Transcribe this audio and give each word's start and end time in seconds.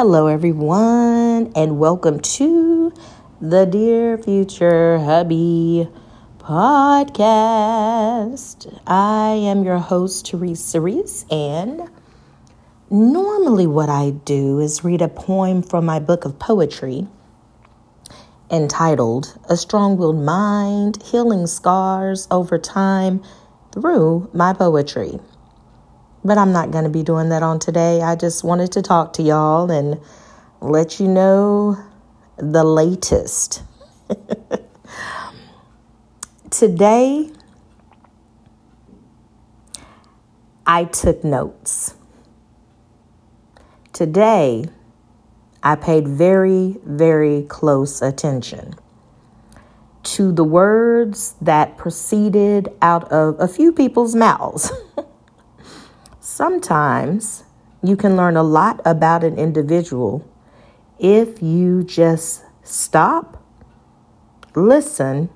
Hello, 0.00 0.28
everyone, 0.28 1.50
and 1.56 1.80
welcome 1.80 2.20
to 2.20 2.92
the 3.40 3.66
Dear 3.66 4.16
Future 4.16 5.00
Hubby 5.00 5.88
podcast. 6.38 8.80
I 8.86 9.30
am 9.30 9.64
your 9.64 9.78
host, 9.78 10.26
Teresa 10.26 10.80
Reese, 10.80 11.26
and 11.32 11.90
normally 12.88 13.66
what 13.66 13.88
I 13.88 14.10
do 14.10 14.60
is 14.60 14.84
read 14.84 15.02
a 15.02 15.08
poem 15.08 15.64
from 15.64 15.86
my 15.86 15.98
book 15.98 16.24
of 16.24 16.38
poetry 16.38 17.08
entitled 18.52 19.36
A 19.50 19.56
Strong 19.56 19.96
Willed 19.96 20.24
Mind 20.24 21.02
Healing 21.02 21.48
Scars 21.48 22.28
Over 22.30 22.56
Time 22.56 23.20
Through 23.72 24.30
My 24.32 24.52
Poetry. 24.52 25.18
But 26.28 26.36
I'm 26.36 26.52
not 26.52 26.70
going 26.70 26.84
to 26.84 26.90
be 26.90 27.02
doing 27.02 27.30
that 27.30 27.42
on 27.42 27.58
today. 27.58 28.02
I 28.02 28.14
just 28.14 28.44
wanted 28.44 28.70
to 28.72 28.82
talk 28.82 29.14
to 29.14 29.22
y'all 29.22 29.70
and 29.70 29.98
let 30.60 31.00
you 31.00 31.08
know 31.08 31.82
the 32.36 32.64
latest. 32.64 33.62
today, 36.50 37.30
I 40.66 40.84
took 40.84 41.24
notes. 41.24 41.94
Today, 43.94 44.66
I 45.62 45.76
paid 45.76 46.06
very, 46.06 46.76
very 46.84 47.44
close 47.44 48.02
attention 48.02 48.74
to 50.02 50.30
the 50.30 50.44
words 50.44 51.36
that 51.40 51.78
proceeded 51.78 52.68
out 52.82 53.10
of 53.10 53.40
a 53.40 53.48
few 53.48 53.72
people's 53.72 54.14
mouths. 54.14 54.70
Sometimes 56.38 57.42
you 57.82 57.96
can 57.96 58.16
learn 58.16 58.36
a 58.36 58.44
lot 58.44 58.80
about 58.84 59.24
an 59.24 59.36
individual 59.36 60.24
if 60.96 61.42
you 61.42 61.82
just 61.82 62.44
stop, 62.62 63.42
listen, 64.54 65.30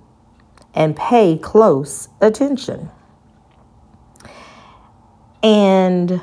and 0.72 0.94
pay 0.94 1.36
close 1.36 2.08
attention. 2.20 2.88
And 5.42 6.20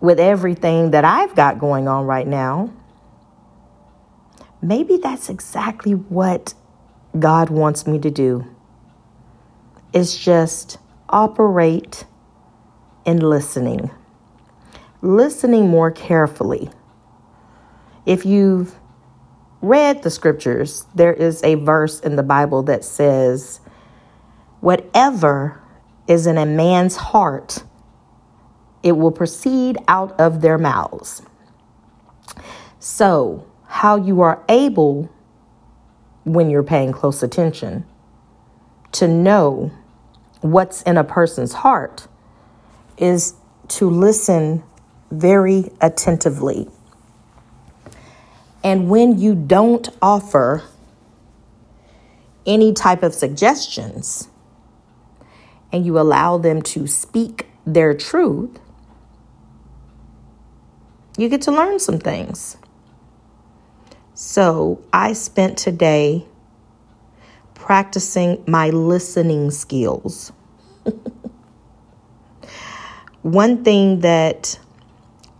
with 0.00 0.20
everything 0.20 0.90
that 0.90 1.06
I've 1.06 1.34
got 1.34 1.58
going 1.58 1.88
on 1.88 2.04
right 2.04 2.26
now, 2.26 2.70
maybe 4.60 4.98
that's 4.98 5.30
exactly 5.30 5.92
what 5.92 6.52
God 7.18 7.48
wants 7.48 7.86
me 7.86 7.98
to 8.00 8.10
do. 8.10 8.44
Is 9.94 10.14
just 10.14 10.76
operate 11.08 12.04
in 13.06 13.20
listening, 13.20 13.90
listening 15.00 15.68
more 15.68 15.90
carefully. 15.90 16.68
If 18.04 18.26
you've 18.26 18.74
read 19.62 20.02
the 20.02 20.10
scriptures, 20.10 20.84
there 20.94 21.14
is 21.14 21.42
a 21.42 21.54
verse 21.54 22.00
in 22.00 22.16
the 22.16 22.22
Bible 22.22 22.64
that 22.64 22.84
says, 22.84 23.60
Whatever 24.60 25.62
is 26.08 26.26
in 26.26 26.36
a 26.36 26.44
man's 26.44 26.96
heart, 26.96 27.62
it 28.82 28.92
will 28.92 29.12
proceed 29.12 29.78
out 29.88 30.18
of 30.20 30.40
their 30.40 30.58
mouths. 30.58 31.22
So, 32.78 33.46
how 33.66 33.96
you 33.96 34.20
are 34.20 34.44
able, 34.48 35.10
when 36.24 36.50
you're 36.50 36.62
paying 36.62 36.92
close 36.92 37.22
attention, 37.22 37.84
to 38.92 39.06
know 39.06 39.72
what's 40.40 40.82
in 40.82 40.96
a 40.96 41.04
person's 41.04 41.52
heart 41.52 42.08
is 42.98 43.34
to 43.68 43.88
listen 43.88 44.62
very 45.10 45.70
attentively. 45.80 46.68
And 48.62 48.88
when 48.88 49.18
you 49.18 49.34
don't 49.34 49.88
offer 50.02 50.64
any 52.46 52.72
type 52.72 53.02
of 53.02 53.14
suggestions 53.14 54.28
and 55.72 55.84
you 55.84 55.98
allow 55.98 56.38
them 56.38 56.62
to 56.62 56.86
speak 56.86 57.46
their 57.66 57.94
truth, 57.94 58.58
you 61.18 61.28
get 61.28 61.42
to 61.42 61.52
learn 61.52 61.78
some 61.78 61.98
things. 61.98 62.56
So 64.14 64.82
I 64.92 65.12
spent 65.12 65.58
today 65.58 66.26
practicing 67.54 68.42
my 68.46 68.70
listening 68.70 69.50
skills. 69.50 70.32
One 73.26 73.64
thing 73.64 74.02
that 74.02 74.56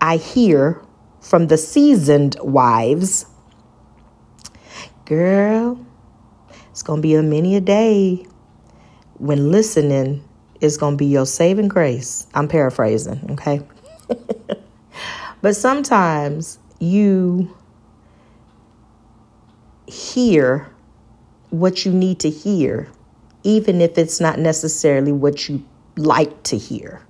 I 0.00 0.16
hear 0.16 0.82
from 1.20 1.46
the 1.46 1.56
seasoned 1.56 2.36
wives 2.40 3.26
girl, 5.04 5.78
it's 6.72 6.82
going 6.82 6.98
to 6.98 7.02
be 7.02 7.14
a 7.14 7.22
many 7.22 7.54
a 7.54 7.60
day 7.60 8.26
when 9.18 9.52
listening 9.52 10.24
is 10.60 10.76
going 10.76 10.94
to 10.94 10.96
be 10.96 11.06
your 11.06 11.26
saving 11.26 11.68
grace. 11.68 12.26
I'm 12.34 12.48
paraphrasing, 12.48 13.24
okay? 13.30 13.60
but 15.40 15.54
sometimes 15.54 16.58
you 16.80 17.56
hear 19.86 20.68
what 21.50 21.86
you 21.86 21.92
need 21.92 22.18
to 22.18 22.30
hear, 22.30 22.90
even 23.44 23.80
if 23.80 23.96
it's 23.96 24.20
not 24.20 24.40
necessarily 24.40 25.12
what 25.12 25.48
you 25.48 25.64
like 25.96 26.42
to 26.42 26.58
hear. 26.58 27.05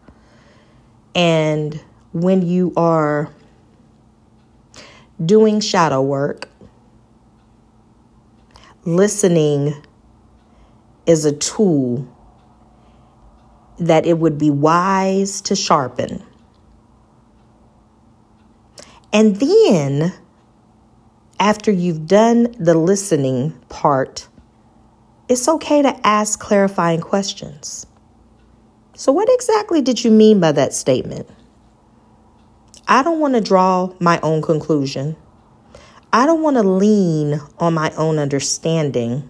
And 1.17 1.83
when 2.13 2.43
you 2.43 2.75
are 2.77 3.31
doing 5.25 5.61
shadow 5.61 6.03
work, 6.03 6.51
listening 8.85 9.83
is 11.07 11.25
a 11.25 11.33
tool 11.33 12.07
that 13.79 14.05
it 14.05 14.19
would 14.19 14.37
be 14.37 14.51
wise 14.51 15.41
to 15.41 15.57
sharpen. 15.57 16.23
And 19.11 19.37
then, 19.37 20.13
after 21.41 21.71
you've 21.71 22.07
done 22.07 22.55
the 22.59 22.75
listening 22.75 23.53
part, 23.71 24.29
it's 25.31 25.49
okay 25.49 25.81
to 25.81 26.07
ask 26.07 26.39
clarifying 26.39 27.01
questions. 27.01 27.87
So, 28.97 29.13
what 29.13 29.29
exactly 29.31 29.83
did 29.83 30.03
you 30.03 30.11
mean 30.11 30.41
by 30.41 30.53
that 30.53 30.73
statement? 30.73 31.29
I 32.89 33.03
don't 33.03 33.21
want 33.21 33.35
to 33.35 33.43
draw 33.43 33.93
my 34.01 34.19
own 34.23 34.41
conclusion. 34.41 35.17
I 36.15 36.25
don't 36.25 36.41
want 36.41 36.57
to 36.57 36.63
lean 36.63 37.41
on 37.59 37.75
my 37.75 37.93
own 37.97 38.19
understanding. 38.19 39.29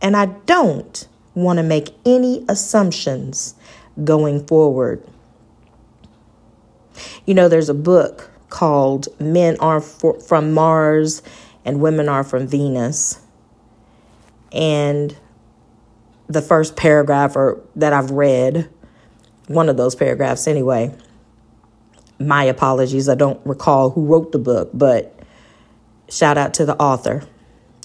And 0.00 0.16
I 0.16 0.26
don't 0.26 1.08
want 1.34 1.56
to 1.56 1.64
make 1.64 1.90
any 2.06 2.44
assumptions 2.48 3.56
going 4.04 4.46
forward. 4.46 5.04
You 7.26 7.34
know, 7.34 7.48
there's 7.48 7.68
a 7.68 7.74
book 7.74 8.30
called 8.48 9.08
Men 9.18 9.56
Are 9.58 9.80
For, 9.80 10.20
From 10.20 10.54
Mars 10.54 11.20
and 11.64 11.80
Women 11.80 12.08
Are 12.08 12.22
From 12.22 12.46
Venus. 12.46 13.18
And 14.52 15.16
the 16.30 16.40
first 16.40 16.76
paragraph 16.76 17.34
or 17.34 17.60
that 17.74 17.92
I've 17.92 18.12
read, 18.12 18.70
one 19.48 19.68
of 19.68 19.76
those 19.76 19.96
paragraphs 19.96 20.46
anyway. 20.46 20.94
My 22.20 22.44
apologies, 22.44 23.08
I 23.08 23.16
don't 23.16 23.44
recall 23.44 23.90
who 23.90 24.06
wrote 24.06 24.30
the 24.30 24.38
book, 24.38 24.70
but 24.72 25.18
shout 26.08 26.38
out 26.38 26.54
to 26.54 26.64
the 26.64 26.76
author 26.76 27.24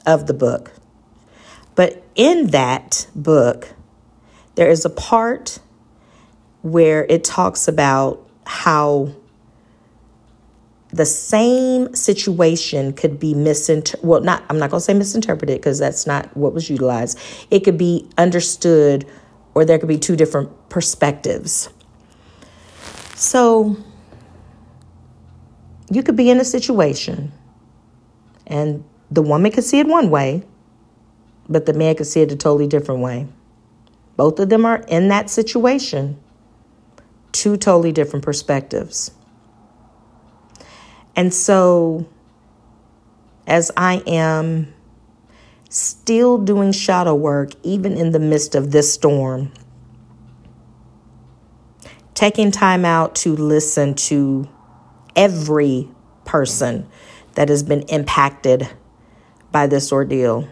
of 0.05 0.27
the 0.27 0.33
book. 0.35 0.73
But 1.73 2.03
in 2.13 2.47
that 2.47 3.07
book, 3.15 3.73
there 4.53 4.69
is 4.69 4.85
a 4.85 4.91
part 4.91 5.57
where 6.61 7.03
it 7.05 7.23
talks 7.23 7.67
about 7.67 8.29
how 8.45 9.15
the 10.95 11.05
same 11.05 11.93
situation 11.93 12.93
could 12.93 13.19
be 13.19 13.33
misinterpreted. 13.33 14.07
Well, 14.07 14.21
not, 14.21 14.43
I'm 14.49 14.57
not 14.57 14.69
going 14.69 14.79
to 14.79 14.85
say 14.85 14.93
misinterpreted 14.93 15.59
because 15.59 15.77
that's 15.77 16.07
not 16.07 16.35
what 16.37 16.53
was 16.53 16.69
utilized. 16.69 17.19
It 17.51 17.65
could 17.65 17.77
be 17.77 18.07
understood, 18.17 19.05
or 19.53 19.65
there 19.65 19.77
could 19.77 19.89
be 19.89 19.97
two 19.97 20.15
different 20.15 20.69
perspectives. 20.69 21.67
So, 23.13 23.75
you 25.91 26.01
could 26.01 26.15
be 26.15 26.29
in 26.29 26.39
a 26.39 26.45
situation, 26.45 27.33
and 28.47 28.85
the 29.11 29.21
woman 29.21 29.51
could 29.51 29.65
see 29.65 29.79
it 29.79 29.87
one 29.87 30.09
way, 30.09 30.43
but 31.49 31.65
the 31.65 31.73
man 31.73 31.95
could 31.95 32.07
see 32.07 32.21
it 32.21 32.31
a 32.31 32.37
totally 32.37 32.67
different 32.67 33.01
way. 33.01 33.27
Both 34.15 34.39
of 34.39 34.47
them 34.47 34.65
are 34.65 34.77
in 34.87 35.09
that 35.09 35.29
situation, 35.29 36.17
two 37.33 37.57
totally 37.57 37.91
different 37.91 38.23
perspectives. 38.23 39.11
And 41.15 41.33
so, 41.33 42.07
as 43.47 43.71
I 43.77 44.03
am 44.07 44.73
still 45.69 46.37
doing 46.37 46.71
shadow 46.71 47.15
work, 47.15 47.51
even 47.63 47.97
in 47.97 48.11
the 48.11 48.19
midst 48.19 48.55
of 48.55 48.71
this 48.71 48.93
storm, 48.93 49.51
taking 52.13 52.51
time 52.51 52.85
out 52.85 53.15
to 53.15 53.35
listen 53.35 53.93
to 53.93 54.47
every 55.15 55.89
person 56.25 56.87
that 57.35 57.49
has 57.49 57.63
been 57.63 57.81
impacted 57.83 58.67
by 59.51 59.67
this 59.67 59.91
ordeal. 59.91 60.47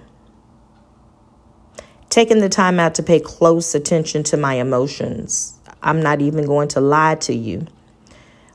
Taking 2.10 2.40
the 2.40 2.50
time 2.50 2.80
out 2.80 2.96
to 2.96 3.04
pay 3.04 3.20
close 3.20 3.74
attention 3.74 4.24
to 4.24 4.38
my 4.38 4.56
emotions. 4.56 5.58
I'm 5.82 6.02
not 6.02 6.22
even 6.22 6.46
going 6.46 6.68
to 6.70 6.82
lie 6.82 7.16
to 7.16 7.34
you. 7.34 7.66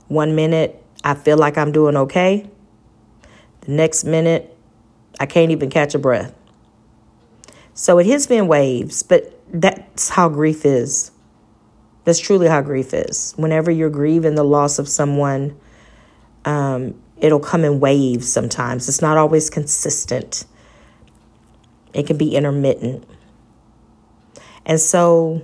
One 0.07 0.37
minute, 0.37 0.83
I 1.05 1.15
feel 1.15 1.39
like 1.39 1.57
I'm 1.57 1.73
doing 1.73 1.97
okay. 1.97 2.49
The 3.63 3.73
next 3.73 4.05
minute, 4.05 4.57
I 5.21 5.27
can't 5.27 5.51
even 5.51 5.71
catch 5.71 5.95
a 5.95 5.99
breath. 5.99 6.35
So 7.75 7.99
it 7.99 8.07
hits 8.07 8.29
me 8.29 8.39
in 8.39 8.49
waves, 8.49 9.03
but 9.03 9.41
that's 9.53 10.09
how 10.09 10.29
grief 10.29 10.65
is. 10.67 11.13
That's 12.05 12.19
truly 12.19 12.49
how 12.49 12.63
grief 12.63 12.93
is. 12.93 13.35
Whenever 13.37 13.71
you're 13.71 13.91
grieving 13.91 14.35
the 14.35 14.45
loss 14.45 14.79
of 14.79 14.89
someone, 14.89 15.59
um, 16.45 17.01
it'll 17.19 17.41
come 17.41 17.65
in 17.65 17.81
waves 17.81 18.33
sometimes. 18.33 18.89
It's 18.89 19.03
not 19.03 19.17
always 19.17 19.51
consistent, 19.51 20.45
it 21.93 22.07
can 22.07 22.17
be 22.17 22.35
intermittent. 22.35 23.05
And 24.65 24.81
so 24.81 25.43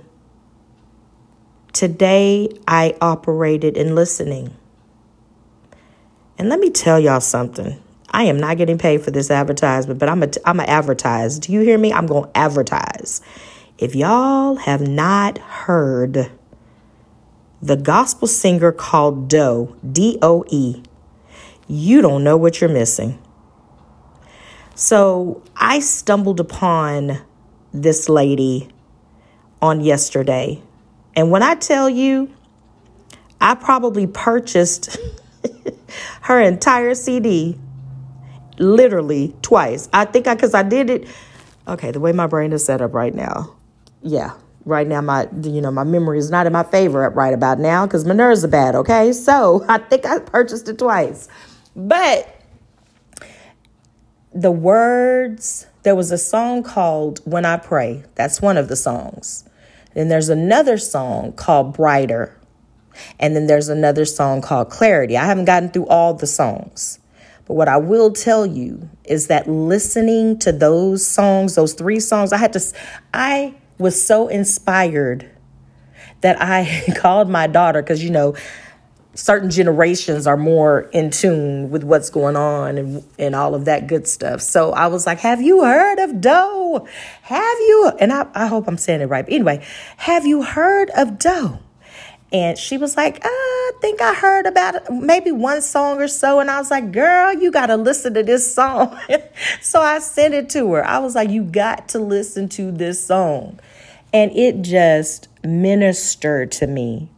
today 1.73 2.49
I 2.67 2.95
operated 3.01 3.77
in 3.77 3.95
listening. 3.95 4.55
And 6.37 6.49
let 6.49 6.59
me 6.59 6.69
tell 6.69 6.99
y'all 6.99 7.21
something. 7.21 7.81
I 8.11 8.23
am 8.23 8.37
not 8.37 8.57
getting 8.57 8.77
paid 8.77 9.03
for 9.03 9.11
this 9.11 9.29
advertisement, 9.31 9.99
but 9.99 10.09
I'm 10.09 10.23
a, 10.23 10.29
I'm 10.45 10.59
a 10.59 10.63
advertise. 10.63 11.39
Do 11.39 11.51
you 11.51 11.61
hear 11.61 11.77
me? 11.77 11.91
I'm 11.91 12.07
going 12.07 12.23
to 12.31 12.37
advertise. 12.37 13.21
If 13.77 13.95
y'all 13.95 14.55
have 14.55 14.87
not 14.87 15.37
heard 15.37 16.31
the 17.61 17.75
gospel 17.75 18.27
singer 18.27 18.71
called 18.71 19.27
Doe, 19.27 19.75
D 19.89 20.17
O 20.21 20.45
E, 20.49 20.81
you 21.67 22.01
don't 22.01 22.23
know 22.23 22.37
what 22.37 22.61
you're 22.61 22.69
missing. 22.69 23.19
So 24.75 25.41
I 25.55 25.79
stumbled 25.79 26.39
upon 26.39 27.21
this 27.73 28.07
lady 28.07 28.69
on 29.61 29.81
yesterday. 29.81 30.61
And 31.15 31.31
when 31.31 31.43
I 31.43 31.55
tell 31.55 31.89
you, 31.89 32.29
I 33.41 33.55
probably 33.55 34.05
purchased 34.07 34.97
her 36.21 36.39
entire 36.39 36.95
CD 36.95 37.57
literally 38.57 39.35
twice. 39.41 39.89
I 39.93 40.05
think 40.05 40.27
I, 40.27 40.35
because 40.35 40.53
I 40.53 40.63
did 40.63 40.89
it. 40.89 41.07
Okay, 41.67 41.91
the 41.91 41.99
way 41.99 42.11
my 42.11 42.27
brain 42.27 42.53
is 42.53 42.65
set 42.65 42.81
up 42.81 42.93
right 42.93 43.13
now. 43.13 43.55
Yeah, 44.01 44.33
right 44.65 44.87
now 44.87 44.99
my 44.99 45.27
you 45.43 45.61
know 45.61 45.71
my 45.71 45.83
memory 45.83 46.17
is 46.17 46.31
not 46.31 46.47
in 46.47 46.53
my 46.53 46.63
favor 46.63 47.09
right 47.11 47.33
about 47.33 47.59
now 47.59 47.85
because 47.85 48.03
my 48.03 48.13
nerves 48.13 48.43
are 48.43 48.49
bad 48.49 48.75
okay 48.75 49.13
so 49.13 49.63
i 49.69 49.77
think 49.77 50.05
i 50.05 50.19
purchased 50.19 50.67
it 50.67 50.77
twice 50.77 51.29
but 51.75 52.41
the 54.33 54.51
words 54.51 55.67
there 55.83 55.95
was 55.95 56.11
a 56.11 56.17
song 56.17 56.63
called 56.63 57.19
when 57.25 57.45
i 57.45 57.55
pray 57.55 58.03
that's 58.15 58.41
one 58.41 58.57
of 58.57 58.67
the 58.67 58.75
songs 58.75 59.47
then 59.93 60.09
there's 60.09 60.29
another 60.29 60.77
song 60.77 61.31
called 61.33 61.73
brighter 61.73 62.37
and 63.19 63.35
then 63.35 63.47
there's 63.47 63.69
another 63.69 64.05
song 64.05 64.41
called 64.41 64.69
clarity 64.69 65.17
i 65.17 65.25
haven't 65.25 65.45
gotten 65.45 65.69
through 65.69 65.87
all 65.87 66.13
the 66.13 66.27
songs 66.27 66.99
but 67.45 67.53
what 67.53 67.67
I 67.67 67.77
will 67.77 68.11
tell 68.11 68.45
you 68.45 68.89
is 69.03 69.27
that 69.27 69.47
listening 69.47 70.39
to 70.39 70.51
those 70.51 71.05
songs, 71.05 71.55
those 71.55 71.73
three 71.73 71.99
songs, 71.99 72.33
I 72.33 72.37
had 72.37 72.53
to, 72.53 72.61
I 73.13 73.53
was 73.77 74.01
so 74.01 74.27
inspired 74.27 75.29
that 76.21 76.41
I 76.41 76.83
called 76.97 77.29
my 77.29 77.47
daughter 77.47 77.81
because, 77.81 78.03
you 78.03 78.09
know, 78.09 78.35
certain 79.13 79.49
generations 79.49 80.25
are 80.27 80.37
more 80.37 80.81
in 80.91 81.11
tune 81.11 81.69
with 81.69 81.83
what's 81.83 82.09
going 82.09 82.35
on 82.35 82.77
and, 82.77 83.03
and 83.19 83.35
all 83.35 83.53
of 83.53 83.65
that 83.65 83.85
good 83.85 84.07
stuff. 84.07 84.41
So 84.41 84.71
I 84.71 84.87
was 84.87 85.05
like, 85.05 85.19
Have 85.19 85.41
you 85.41 85.63
heard 85.63 85.99
of 85.99 86.19
Doe? 86.19 86.87
Have 87.21 87.59
you? 87.59 87.91
And 87.99 88.11
I, 88.11 88.27
I 88.33 88.47
hope 88.47 88.67
I'm 88.67 88.77
saying 88.77 89.01
it 89.01 89.05
right. 89.05 89.23
But 89.23 89.33
anyway, 89.33 89.63
have 89.97 90.25
you 90.25 90.41
heard 90.41 90.89
of 90.89 91.19
Doe? 91.19 91.59
And 92.31 92.57
she 92.57 92.77
was 92.77 92.97
like, 92.97 93.23
uh, 93.23 93.29
I 93.29 93.71
think 93.81 94.01
I 94.01 94.13
heard 94.13 94.45
about 94.45 94.91
maybe 94.91 95.31
one 95.31 95.61
song 95.61 96.01
or 96.01 96.07
so. 96.07 96.39
And 96.39 96.49
I 96.49 96.59
was 96.59 96.71
like, 96.71 96.91
girl, 96.91 97.33
you 97.33 97.51
got 97.51 97.67
to 97.67 97.77
listen 97.77 98.13
to 98.15 98.23
this 98.23 98.53
song. 98.53 98.97
so 99.61 99.81
I 99.81 99.99
sent 99.99 100.33
it 100.33 100.49
to 100.51 100.73
her. 100.73 100.85
I 100.85 100.99
was 100.99 101.15
like, 101.15 101.29
you 101.29 101.43
got 101.43 101.89
to 101.89 101.99
listen 101.99 102.49
to 102.49 102.71
this 102.71 103.05
song. 103.05 103.59
And 104.11 104.31
it 104.31 104.61
just 104.61 105.27
ministered 105.43 106.51
to 106.53 106.67
me. 106.67 107.09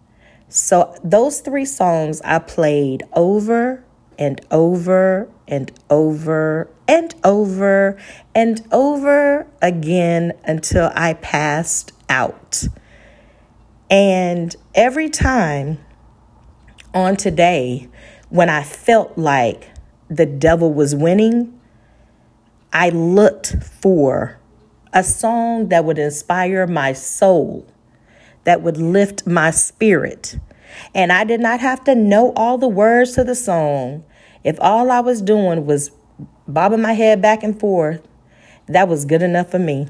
So 0.49 0.95
those 1.03 1.41
three 1.41 1.65
songs 1.65 2.21
I 2.21 2.39
played 2.39 3.03
over 3.13 3.83
and 4.17 4.41
over 4.51 5.29
and 5.47 5.71
over 5.89 6.69
and 6.87 7.15
over 7.23 7.97
and 8.33 8.67
over 8.71 9.47
again 9.61 10.33
until 10.43 10.91
I 10.95 11.13
passed 11.13 11.91
out. 12.09 12.67
And 13.89 14.55
every 14.75 15.09
time 15.09 15.79
on 16.93 17.15
today, 17.15 17.87
when 18.29 18.49
I 18.49 18.63
felt 18.63 19.17
like 19.17 19.71
the 20.09 20.25
devil 20.25 20.73
was 20.73 20.93
winning, 20.93 21.57
I 22.73 22.89
looked 22.89 23.55
for 23.63 24.39
a 24.91 25.03
song 25.03 25.69
that 25.69 25.85
would 25.85 25.97
inspire 25.97 26.67
my 26.67 26.91
soul, 26.91 27.65
that 28.43 28.61
would 28.61 28.77
lift 28.77 29.25
my 29.25 29.51
spirit. 29.51 30.37
And 30.93 31.13
I 31.13 31.23
did 31.23 31.39
not 31.39 31.61
have 31.61 31.83
to 31.85 31.95
know 31.95 32.33
all 32.35 32.57
the 32.57 32.67
words 32.67 33.13
to 33.13 33.23
the 33.23 33.35
song. 33.35 34.03
If 34.43 34.57
all 34.59 34.91
I 34.91 34.99
was 34.99 35.21
doing 35.21 35.65
was 35.65 35.91
bobbing 36.45 36.81
my 36.81 36.93
head 36.93 37.21
back 37.21 37.41
and 37.41 37.57
forth, 37.57 38.01
that 38.67 38.89
was 38.89 39.05
good 39.05 39.21
enough 39.21 39.49
for 39.51 39.59
me. 39.59 39.87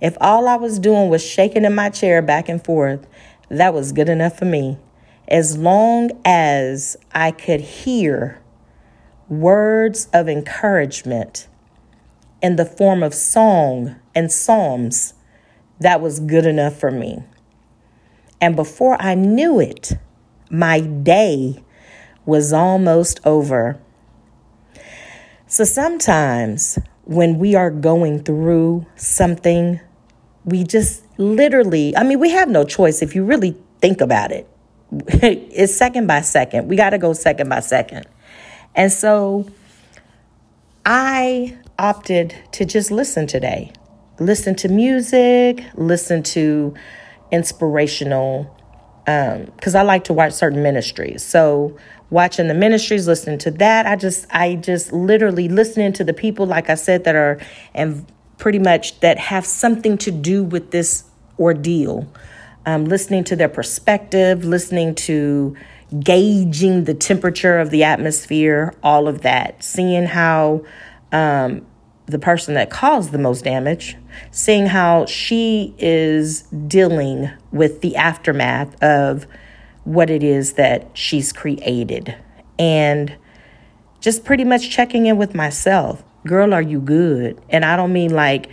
If 0.00 0.16
all 0.20 0.48
I 0.48 0.56
was 0.56 0.78
doing 0.78 1.08
was 1.08 1.24
shaking 1.24 1.64
in 1.64 1.74
my 1.74 1.90
chair 1.90 2.20
back 2.22 2.48
and 2.48 2.64
forth, 2.64 3.06
that 3.48 3.74
was 3.74 3.92
good 3.92 4.08
enough 4.08 4.38
for 4.38 4.44
me. 4.44 4.78
As 5.28 5.56
long 5.56 6.10
as 6.24 6.96
I 7.12 7.30
could 7.30 7.60
hear 7.60 8.40
words 9.28 10.08
of 10.12 10.28
encouragement 10.28 11.48
in 12.42 12.56
the 12.56 12.66
form 12.66 13.02
of 13.02 13.14
song 13.14 13.96
and 14.14 14.30
psalms, 14.30 15.14
that 15.80 16.00
was 16.00 16.20
good 16.20 16.46
enough 16.46 16.78
for 16.78 16.90
me. 16.90 17.22
And 18.40 18.54
before 18.54 19.00
I 19.00 19.14
knew 19.14 19.60
it, 19.60 19.92
my 20.50 20.80
day 20.80 21.62
was 22.26 22.52
almost 22.52 23.20
over. 23.24 23.80
So 25.46 25.64
sometimes 25.64 26.78
when 27.04 27.38
we 27.38 27.54
are 27.54 27.70
going 27.70 28.22
through 28.22 28.86
something, 28.96 29.80
we 30.44 30.64
just 30.64 31.04
literally, 31.18 31.96
I 31.96 32.02
mean, 32.02 32.18
we 32.18 32.30
have 32.30 32.48
no 32.48 32.64
choice 32.64 33.02
if 33.02 33.14
you 33.14 33.24
really 33.24 33.56
think 33.80 34.00
about 34.00 34.32
it. 34.32 34.48
it's 34.90 35.74
second 35.74 36.06
by 36.06 36.20
second. 36.20 36.68
We 36.68 36.76
got 36.76 36.90
to 36.90 36.98
go 36.98 37.12
second 37.12 37.48
by 37.48 37.60
second. 37.60 38.06
And 38.74 38.92
so 38.92 39.46
I 40.84 41.56
opted 41.78 42.34
to 42.52 42.64
just 42.64 42.90
listen 42.90 43.26
today. 43.26 43.72
Listen 44.20 44.54
to 44.56 44.68
music, 44.68 45.64
listen 45.74 46.22
to 46.22 46.74
inspirational 47.32 48.53
because 49.04 49.74
um, 49.74 49.80
I 49.80 49.82
like 49.82 50.04
to 50.04 50.12
watch 50.12 50.32
certain 50.32 50.62
ministries. 50.62 51.22
So 51.22 51.76
watching 52.10 52.48
the 52.48 52.54
ministries, 52.54 53.06
listening 53.06 53.38
to 53.38 53.50
that, 53.52 53.86
I 53.86 53.96
just 53.96 54.26
I 54.30 54.56
just 54.56 54.92
literally 54.92 55.48
listening 55.48 55.92
to 55.94 56.04
the 56.04 56.14
people, 56.14 56.46
like 56.46 56.70
I 56.70 56.74
said, 56.74 57.04
that 57.04 57.14
are 57.14 57.38
and 57.74 58.06
pretty 58.38 58.58
much 58.58 59.00
that 59.00 59.18
have 59.18 59.44
something 59.44 59.98
to 59.98 60.10
do 60.10 60.42
with 60.42 60.70
this 60.70 61.04
ordeal. 61.38 62.06
Um, 62.66 62.86
listening 62.86 63.24
to 63.24 63.36
their 63.36 63.50
perspective, 63.50 64.44
listening 64.44 64.94
to 64.94 65.54
gauging 66.00 66.84
the 66.84 66.94
temperature 66.94 67.58
of 67.58 67.68
the 67.70 67.84
atmosphere, 67.84 68.74
all 68.82 69.06
of 69.06 69.20
that, 69.20 69.62
seeing 69.62 70.06
how 70.06 70.64
um, 71.12 71.66
the 72.06 72.18
person 72.18 72.54
that 72.54 72.70
caused 72.70 73.12
the 73.12 73.18
most 73.18 73.44
damage, 73.44 73.96
seeing 74.30 74.66
how 74.66 75.06
she 75.06 75.74
is 75.78 76.42
dealing 76.42 77.30
with 77.50 77.80
the 77.80 77.96
aftermath 77.96 78.82
of 78.82 79.26
what 79.84 80.10
it 80.10 80.22
is 80.22 80.54
that 80.54 80.88
she's 80.94 81.32
created. 81.32 82.14
And 82.58 83.16
just 84.00 84.24
pretty 84.24 84.44
much 84.44 84.70
checking 84.70 85.06
in 85.06 85.16
with 85.16 85.34
myself. 85.34 86.04
Girl, 86.26 86.52
are 86.52 86.62
you 86.62 86.80
good? 86.80 87.40
And 87.48 87.64
I 87.64 87.76
don't 87.76 87.92
mean 87.92 88.10
like 88.10 88.48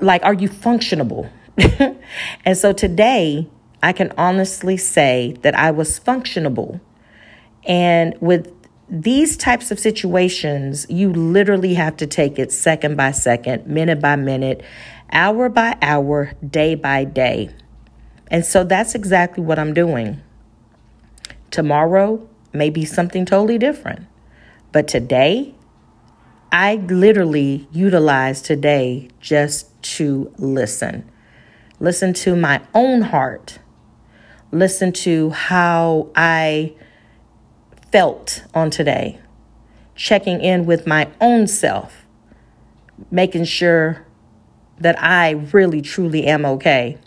like 0.00 0.24
are 0.24 0.34
you 0.34 0.48
functionable? 0.48 1.30
and 2.44 2.56
so 2.56 2.72
today 2.72 3.48
I 3.82 3.92
can 3.92 4.12
honestly 4.16 4.76
say 4.76 5.36
that 5.42 5.54
I 5.54 5.70
was 5.70 6.00
functionable. 6.00 6.80
And 7.64 8.14
with 8.20 8.52
these 8.88 9.36
types 9.36 9.70
of 9.70 9.78
situations, 9.78 10.86
you 10.88 11.12
literally 11.12 11.74
have 11.74 11.96
to 11.98 12.06
take 12.06 12.38
it 12.38 12.52
second 12.52 12.96
by 12.96 13.12
second, 13.12 13.66
minute 13.66 14.00
by 14.00 14.16
minute, 14.16 14.62
hour 15.10 15.48
by 15.48 15.76
hour, 15.80 16.32
day 16.48 16.74
by 16.74 17.04
day. 17.04 17.50
And 18.30 18.44
so 18.44 18.64
that's 18.64 18.94
exactly 18.94 19.42
what 19.42 19.58
I'm 19.58 19.74
doing. 19.74 20.20
Tomorrow 21.50 22.28
may 22.52 22.70
be 22.70 22.84
something 22.84 23.24
totally 23.24 23.58
different. 23.58 24.06
But 24.72 24.88
today, 24.88 25.54
I 26.52 26.76
literally 26.76 27.68
utilize 27.72 28.42
today 28.42 29.08
just 29.20 29.82
to 29.96 30.32
listen. 30.36 31.10
Listen 31.80 32.12
to 32.14 32.36
my 32.36 32.60
own 32.74 33.02
heart. 33.02 33.58
Listen 34.52 34.92
to 34.92 35.30
how 35.30 36.10
I 36.14 36.74
felt 37.94 38.42
on 38.54 38.70
today. 38.70 39.20
Checking 39.94 40.40
in 40.40 40.66
with 40.66 40.84
my 40.84 41.08
own 41.20 41.46
self. 41.46 42.04
Making 43.08 43.44
sure 43.44 44.04
that 44.80 45.00
I 45.00 45.30
really 45.30 45.80
truly 45.80 46.26
am 46.26 46.44
okay. 46.44 46.98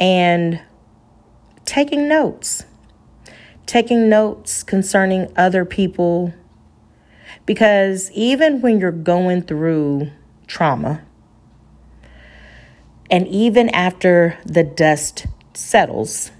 And 0.00 0.62
taking 1.66 2.08
notes. 2.08 2.64
Taking 3.66 4.08
notes 4.08 4.62
concerning 4.62 5.30
other 5.36 5.66
people. 5.66 6.32
Because 7.44 8.10
even 8.12 8.62
when 8.62 8.80
you're 8.80 8.90
going 8.90 9.42
through 9.42 10.10
trauma, 10.46 11.02
and 13.10 13.28
even 13.28 13.68
after 13.68 14.38
the 14.46 14.64
dust 14.64 15.26
settles, 15.52 16.30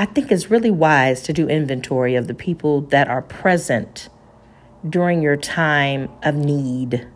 I 0.00 0.06
think 0.06 0.32
it's 0.32 0.50
really 0.50 0.70
wise 0.70 1.20
to 1.24 1.34
do 1.34 1.46
inventory 1.46 2.14
of 2.14 2.26
the 2.26 2.32
people 2.32 2.80
that 2.86 3.08
are 3.08 3.20
present 3.20 4.08
during 4.88 5.20
your 5.20 5.36
time 5.36 6.08
of 6.22 6.34
need 6.34 7.06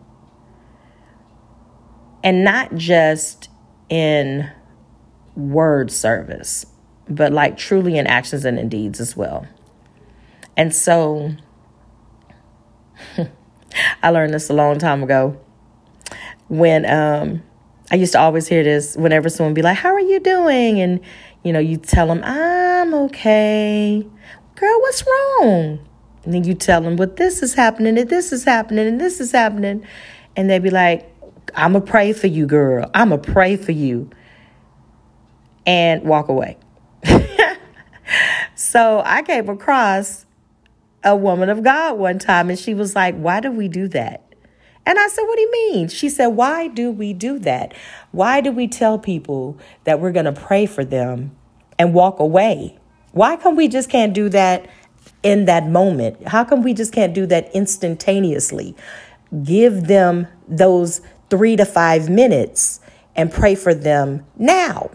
and 2.22 2.44
not 2.44 2.74
just 2.74 3.48
in 3.88 4.50
word 5.34 5.90
service, 5.90 6.66
but 7.08 7.32
like 7.32 7.56
truly 7.56 7.96
in 7.96 8.06
actions 8.06 8.44
and 8.44 8.58
in 8.58 8.68
deeds 8.68 9.00
as 9.00 9.16
well. 9.16 9.46
And 10.54 10.74
so 10.74 11.36
I 14.02 14.10
learned 14.10 14.34
this 14.34 14.50
a 14.50 14.54
long 14.54 14.78
time 14.78 15.02
ago 15.02 15.40
when 16.48 16.84
um, 16.84 17.42
I 17.90 17.94
used 17.94 18.12
to 18.12 18.20
always 18.20 18.46
hear 18.46 18.62
this 18.62 18.94
whenever 18.94 19.30
someone 19.30 19.54
be 19.54 19.62
like, 19.62 19.78
How 19.78 19.94
are 19.94 20.00
you 20.00 20.20
doing? 20.20 20.82
And 20.82 21.00
you 21.44 21.52
know, 21.52 21.60
you 21.60 21.76
tell 21.76 22.08
them, 22.08 22.22
I'm 22.24 22.94
okay. 22.94 24.04
Girl, 24.56 24.80
what's 24.80 25.04
wrong? 25.06 25.78
And 26.24 26.34
then 26.34 26.44
you 26.44 26.54
tell 26.54 26.80
them, 26.80 26.96
But 26.96 27.16
this 27.16 27.42
is 27.42 27.54
happening, 27.54 27.98
and 27.98 28.08
this 28.08 28.32
is 28.32 28.44
happening, 28.44 28.86
and 28.86 29.00
this 29.00 29.20
is 29.20 29.30
happening. 29.30 29.86
And 30.36 30.50
they 30.50 30.58
be 30.58 30.70
like, 30.70 31.08
I'm 31.54 31.72
going 31.72 31.84
to 31.84 31.90
pray 31.90 32.12
for 32.12 32.26
you, 32.26 32.46
girl. 32.46 32.90
I'm 32.94 33.10
going 33.10 33.20
to 33.20 33.32
pray 33.32 33.56
for 33.56 33.72
you. 33.72 34.10
And 35.66 36.02
walk 36.02 36.28
away. 36.28 36.58
so 38.54 39.02
I 39.04 39.22
came 39.22 39.48
across 39.48 40.26
a 41.04 41.14
woman 41.14 41.50
of 41.50 41.62
God 41.62 41.98
one 41.98 42.18
time 42.18 42.50
and 42.50 42.58
she 42.58 42.74
was 42.74 42.94
like, 42.94 43.14
Why 43.14 43.40
do 43.40 43.50
we 43.50 43.68
do 43.68 43.88
that? 43.88 44.23
And 44.86 44.98
I 44.98 45.08
said, 45.08 45.22
What 45.22 45.36
do 45.36 45.42
you 45.42 45.52
mean? 45.52 45.88
She 45.88 46.08
said, 46.08 46.28
Why 46.28 46.68
do 46.68 46.90
we 46.90 47.12
do 47.12 47.38
that? 47.40 47.74
Why 48.12 48.40
do 48.40 48.52
we 48.52 48.68
tell 48.68 48.98
people 48.98 49.58
that 49.84 50.00
we're 50.00 50.12
going 50.12 50.26
to 50.26 50.32
pray 50.32 50.66
for 50.66 50.84
them 50.84 51.34
and 51.78 51.94
walk 51.94 52.18
away? 52.20 52.78
Why 53.12 53.36
come 53.36 53.56
we 53.56 53.68
just 53.68 53.88
can't 53.88 54.12
do 54.12 54.28
that 54.30 54.68
in 55.22 55.46
that 55.46 55.68
moment? 55.68 56.28
How 56.28 56.44
come 56.44 56.62
we 56.62 56.74
just 56.74 56.92
can't 56.92 57.14
do 57.14 57.26
that 57.26 57.54
instantaneously? 57.54 58.74
Give 59.42 59.86
them 59.86 60.26
those 60.48 61.00
three 61.30 61.56
to 61.56 61.64
five 61.64 62.08
minutes 62.08 62.80
and 63.16 63.32
pray 63.32 63.54
for 63.54 63.74
them 63.74 64.26
now. 64.36 64.90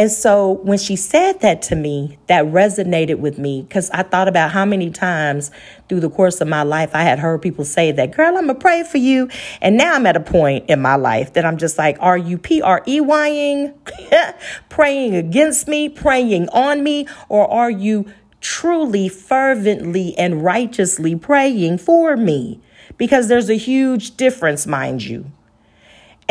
And 0.00 0.10
so 0.10 0.52
when 0.62 0.78
she 0.78 0.96
said 0.96 1.40
that 1.40 1.60
to 1.60 1.76
me, 1.76 2.16
that 2.26 2.46
resonated 2.46 3.18
with 3.18 3.36
me 3.36 3.60
because 3.60 3.90
I 3.90 4.02
thought 4.02 4.28
about 4.28 4.50
how 4.50 4.64
many 4.64 4.88
times 4.88 5.50
through 5.90 6.00
the 6.00 6.08
course 6.08 6.40
of 6.40 6.48
my 6.48 6.62
life 6.62 6.94
I 6.94 7.02
had 7.02 7.18
heard 7.18 7.42
people 7.42 7.66
say 7.66 7.92
that, 7.92 8.16
girl, 8.16 8.38
I'm 8.38 8.46
going 8.46 8.46
to 8.46 8.54
pray 8.54 8.82
for 8.82 8.96
you. 8.96 9.28
And 9.60 9.76
now 9.76 9.92
I'm 9.92 10.06
at 10.06 10.16
a 10.16 10.20
point 10.20 10.70
in 10.70 10.80
my 10.80 10.96
life 10.96 11.34
that 11.34 11.44
I'm 11.44 11.58
just 11.58 11.76
like, 11.76 11.98
are 12.00 12.16
you 12.16 12.38
P 12.38 12.62
R 12.62 12.82
E 12.86 13.02
Ying, 13.02 13.74
praying 14.70 15.16
against 15.16 15.68
me, 15.68 15.90
praying 15.90 16.48
on 16.48 16.82
me, 16.82 17.06
or 17.28 17.46
are 17.52 17.70
you 17.70 18.10
truly, 18.40 19.06
fervently, 19.10 20.16
and 20.16 20.42
righteously 20.42 21.14
praying 21.14 21.76
for 21.76 22.16
me? 22.16 22.58
because 23.00 23.28
there's 23.28 23.48
a 23.48 23.56
huge 23.56 24.18
difference, 24.18 24.66
mind 24.66 25.02
you. 25.02 25.24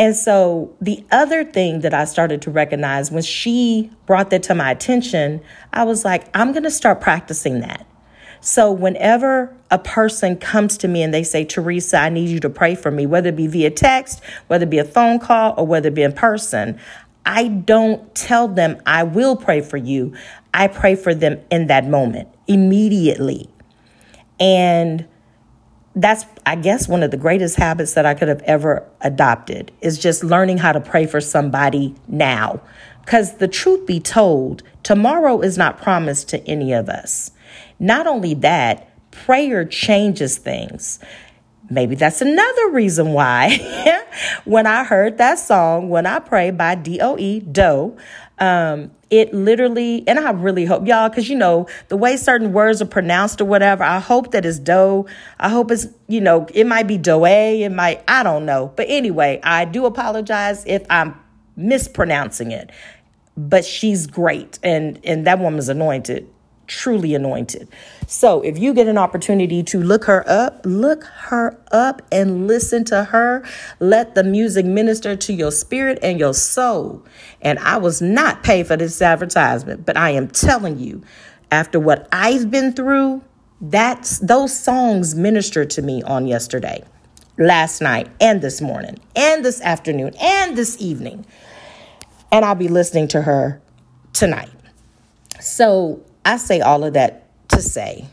And 0.00 0.16
so 0.16 0.74
the 0.80 1.04
other 1.12 1.44
thing 1.44 1.80
that 1.80 1.92
I 1.92 2.06
started 2.06 2.40
to 2.42 2.50
recognize 2.50 3.10
when 3.10 3.22
she 3.22 3.90
brought 4.06 4.30
that 4.30 4.42
to 4.44 4.54
my 4.54 4.70
attention, 4.70 5.42
I 5.74 5.84
was 5.84 6.06
like, 6.06 6.26
I'm 6.34 6.52
going 6.52 6.62
to 6.62 6.70
start 6.70 7.02
practicing 7.02 7.60
that. 7.60 7.86
So 8.40 8.72
whenever 8.72 9.54
a 9.70 9.78
person 9.78 10.38
comes 10.38 10.78
to 10.78 10.88
me 10.88 11.02
and 11.02 11.12
they 11.12 11.22
say, 11.22 11.44
Teresa, 11.44 11.98
I 11.98 12.08
need 12.08 12.30
you 12.30 12.40
to 12.40 12.48
pray 12.48 12.76
for 12.76 12.90
me, 12.90 13.04
whether 13.04 13.28
it 13.28 13.36
be 13.36 13.46
via 13.46 13.70
text, 13.70 14.24
whether 14.46 14.62
it 14.62 14.70
be 14.70 14.78
a 14.78 14.86
phone 14.86 15.18
call, 15.18 15.52
or 15.58 15.66
whether 15.66 15.88
it 15.88 15.94
be 15.94 16.02
in 16.02 16.14
person, 16.14 16.80
I 17.26 17.48
don't 17.48 18.14
tell 18.14 18.48
them 18.48 18.80
I 18.86 19.02
will 19.02 19.36
pray 19.36 19.60
for 19.60 19.76
you. 19.76 20.14
I 20.54 20.68
pray 20.68 20.94
for 20.96 21.14
them 21.14 21.42
in 21.50 21.66
that 21.66 21.84
moment, 21.84 22.30
immediately. 22.46 23.50
And 24.40 25.06
that's 25.94 26.24
i 26.46 26.54
guess 26.54 26.88
one 26.88 27.02
of 27.02 27.10
the 27.10 27.16
greatest 27.16 27.56
habits 27.56 27.94
that 27.94 28.06
i 28.06 28.14
could 28.14 28.28
have 28.28 28.42
ever 28.42 28.86
adopted 29.00 29.72
is 29.80 29.98
just 29.98 30.22
learning 30.22 30.58
how 30.58 30.72
to 30.72 30.80
pray 30.80 31.06
for 31.06 31.20
somebody 31.20 31.94
now. 32.06 32.60
Because 33.04 33.38
the 33.38 33.48
truth 33.48 33.86
be 33.86 33.98
told 33.98 34.62
tomorrow 34.82 35.40
is 35.40 35.58
not 35.58 35.80
promised 35.80 36.28
to 36.28 36.46
any 36.46 36.72
of 36.72 36.88
us. 36.88 37.32
Not 37.78 38.06
only 38.06 38.34
that 38.34 38.86
prayer 39.10 39.64
changes 39.64 40.38
things. 40.38 41.00
Maybe 41.68 41.94
that's 41.94 42.20
another 42.20 42.70
reason 42.70 43.12
why 43.12 44.04
when 44.44 44.66
i 44.66 44.82
heard 44.82 45.18
that 45.18 45.38
song 45.38 45.88
when 45.88 46.04
i 46.04 46.18
pray 46.18 46.50
by 46.50 46.74
doe 46.74 47.40
doe 47.40 47.96
um, 48.40 48.90
it 49.10 49.34
literally, 49.34 50.02
and 50.06 50.18
I 50.18 50.30
really 50.30 50.64
hope 50.64 50.86
y'all, 50.86 51.08
because 51.08 51.28
you 51.28 51.36
know, 51.36 51.66
the 51.88 51.96
way 51.96 52.16
certain 52.16 52.52
words 52.52 52.80
are 52.80 52.86
pronounced 52.86 53.40
or 53.40 53.44
whatever, 53.44 53.84
I 53.84 53.98
hope 53.98 54.30
that 54.32 54.46
it's 54.46 54.58
dough. 54.58 55.06
I 55.38 55.48
hope 55.48 55.70
it's, 55.70 55.86
you 56.08 56.20
know, 56.20 56.46
it 56.54 56.66
might 56.66 56.86
be 56.86 56.96
doe, 56.96 57.24
it 57.24 57.68
might, 57.70 58.02
I 58.08 58.22
don't 58.22 58.46
know. 58.46 58.72
But 58.76 58.86
anyway, 58.88 59.40
I 59.42 59.64
do 59.66 59.84
apologize 59.84 60.64
if 60.66 60.86
I'm 60.88 61.14
mispronouncing 61.56 62.50
it. 62.50 62.70
But 63.36 63.64
she's 63.64 64.06
great, 64.06 64.58
and 64.62 65.00
and 65.04 65.26
that 65.26 65.38
woman's 65.38 65.68
anointed 65.68 66.28
truly 66.70 67.14
anointed. 67.14 67.68
So 68.06 68.40
if 68.42 68.58
you 68.58 68.72
get 68.72 68.86
an 68.86 68.96
opportunity 68.96 69.62
to 69.64 69.82
look 69.82 70.04
her 70.04 70.24
up, 70.28 70.62
look 70.64 71.04
her 71.04 71.60
up 71.72 72.00
and 72.10 72.46
listen 72.46 72.84
to 72.84 73.04
her. 73.04 73.44
Let 73.80 74.14
the 74.14 74.24
music 74.24 74.64
minister 74.64 75.16
to 75.16 75.32
your 75.32 75.50
spirit 75.50 75.98
and 76.00 76.18
your 76.18 76.32
soul. 76.32 77.04
And 77.42 77.58
I 77.58 77.76
was 77.76 78.00
not 78.00 78.42
paid 78.42 78.68
for 78.68 78.76
this 78.76 79.02
advertisement, 79.02 79.84
but 79.84 79.96
I 79.96 80.10
am 80.10 80.28
telling 80.28 80.78
you, 80.78 81.02
after 81.50 81.80
what 81.80 82.08
I've 82.12 82.50
been 82.50 82.72
through, 82.72 83.22
that's 83.60 84.20
those 84.20 84.58
songs 84.58 85.14
ministered 85.14 85.70
to 85.70 85.82
me 85.82 86.02
on 86.04 86.26
yesterday, 86.26 86.84
last 87.36 87.82
night, 87.82 88.08
and 88.20 88.40
this 88.40 88.60
morning, 88.60 88.98
and 89.16 89.44
this 89.44 89.60
afternoon, 89.60 90.14
and 90.20 90.56
this 90.56 90.80
evening. 90.80 91.26
And 92.30 92.44
I'll 92.44 92.54
be 92.54 92.68
listening 92.68 93.08
to 93.08 93.22
her 93.22 93.60
tonight. 94.12 94.50
So 95.40 96.04
I 96.24 96.36
say 96.36 96.60
all 96.60 96.84
of 96.84 96.94
that 96.94 97.26
to 97.48 97.62
say 97.62 98.06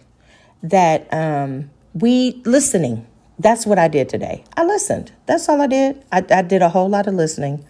that 0.64 1.12
um, 1.14 1.70
we 1.94 2.42
listening. 2.46 3.06
That's 3.40 3.66
what 3.66 3.78
I 3.78 3.88
did 3.88 4.10
today. 4.10 4.44
I 4.56 4.66
listened. 4.66 5.12
That's 5.28 5.48
all 5.48 5.62
I 5.62 5.68
did. 5.68 6.04
I, 6.12 6.24
I 6.32 6.42
did 6.42 6.62
a 6.62 6.70
whole 6.70 6.90
lot 6.90 7.08
of 7.08 7.14
listening, 7.14 7.66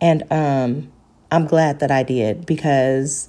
and 0.00 0.22
um, 0.32 0.92
I'm 1.30 1.46
glad 1.46 1.80
that 1.80 1.90
I 1.90 2.02
did 2.02 2.46
because 2.46 3.28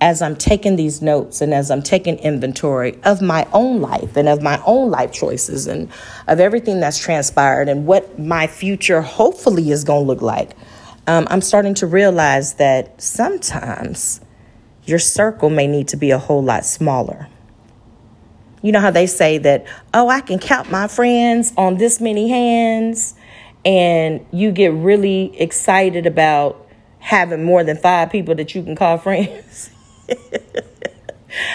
as 0.00 0.22
I'm 0.22 0.36
taking 0.36 0.76
these 0.76 1.02
notes 1.02 1.40
and 1.40 1.52
as 1.52 1.70
I'm 1.70 1.82
taking 1.82 2.18
inventory 2.18 2.98
of 3.02 3.20
my 3.20 3.46
own 3.52 3.80
life 3.80 4.16
and 4.16 4.28
of 4.28 4.42
my 4.42 4.62
own 4.64 4.90
life 4.90 5.12
choices 5.12 5.66
and 5.66 5.90
of 6.28 6.38
everything 6.38 6.78
that's 6.80 6.98
transpired 6.98 7.68
and 7.68 7.86
what 7.86 8.18
my 8.18 8.46
future 8.46 9.02
hopefully 9.02 9.70
is 9.70 9.82
going 9.84 10.04
to 10.04 10.06
look 10.06 10.22
like, 10.22 10.52
um, 11.08 11.26
I'm 11.30 11.40
starting 11.40 11.74
to 11.74 11.86
realize 11.86 12.54
that 12.54 13.00
sometimes 13.00 14.20
your 14.88 14.98
circle 14.98 15.50
may 15.50 15.66
need 15.66 15.88
to 15.88 15.96
be 15.96 16.10
a 16.10 16.18
whole 16.18 16.42
lot 16.42 16.64
smaller. 16.64 17.28
You 18.62 18.72
know 18.72 18.80
how 18.80 18.90
they 18.90 19.06
say 19.06 19.38
that, 19.38 19.66
oh, 19.94 20.08
I 20.08 20.20
can 20.20 20.38
count 20.38 20.70
my 20.70 20.88
friends 20.88 21.52
on 21.56 21.76
this 21.76 22.00
many 22.00 22.28
hands, 22.28 23.14
and 23.64 24.24
you 24.32 24.50
get 24.50 24.72
really 24.72 25.38
excited 25.38 26.06
about 26.06 26.66
having 26.98 27.44
more 27.44 27.62
than 27.62 27.76
five 27.76 28.10
people 28.10 28.34
that 28.34 28.54
you 28.54 28.62
can 28.62 28.74
call 28.74 28.98
friends. 28.98 29.70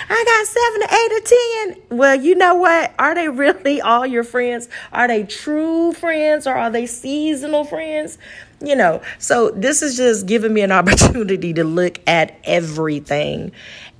I 0.09 0.23
got 0.25 0.47
seven 0.47 0.81
to 0.81 0.95
eight 0.95 1.11
or 1.11 1.87
ten. 1.89 1.97
Well, 1.97 2.15
you 2.15 2.35
know 2.35 2.55
what? 2.55 2.93
Are 2.99 3.15
they 3.15 3.27
really 3.27 3.81
all 3.81 4.05
your 4.05 4.23
friends? 4.23 4.69
Are 4.91 5.07
they 5.07 5.23
true 5.23 5.93
friends 5.93 6.45
or 6.45 6.55
are 6.55 6.69
they 6.69 6.85
seasonal 6.85 7.65
friends? 7.65 8.17
You 8.63 8.75
know, 8.75 9.01
so 9.19 9.51
this 9.51 9.81
is 9.81 9.97
just 9.97 10.25
giving 10.25 10.53
me 10.53 10.61
an 10.61 10.71
opportunity 10.83 11.53
to 11.53 11.63
look 11.63 11.99
at 12.07 12.37
everything. 12.43 13.51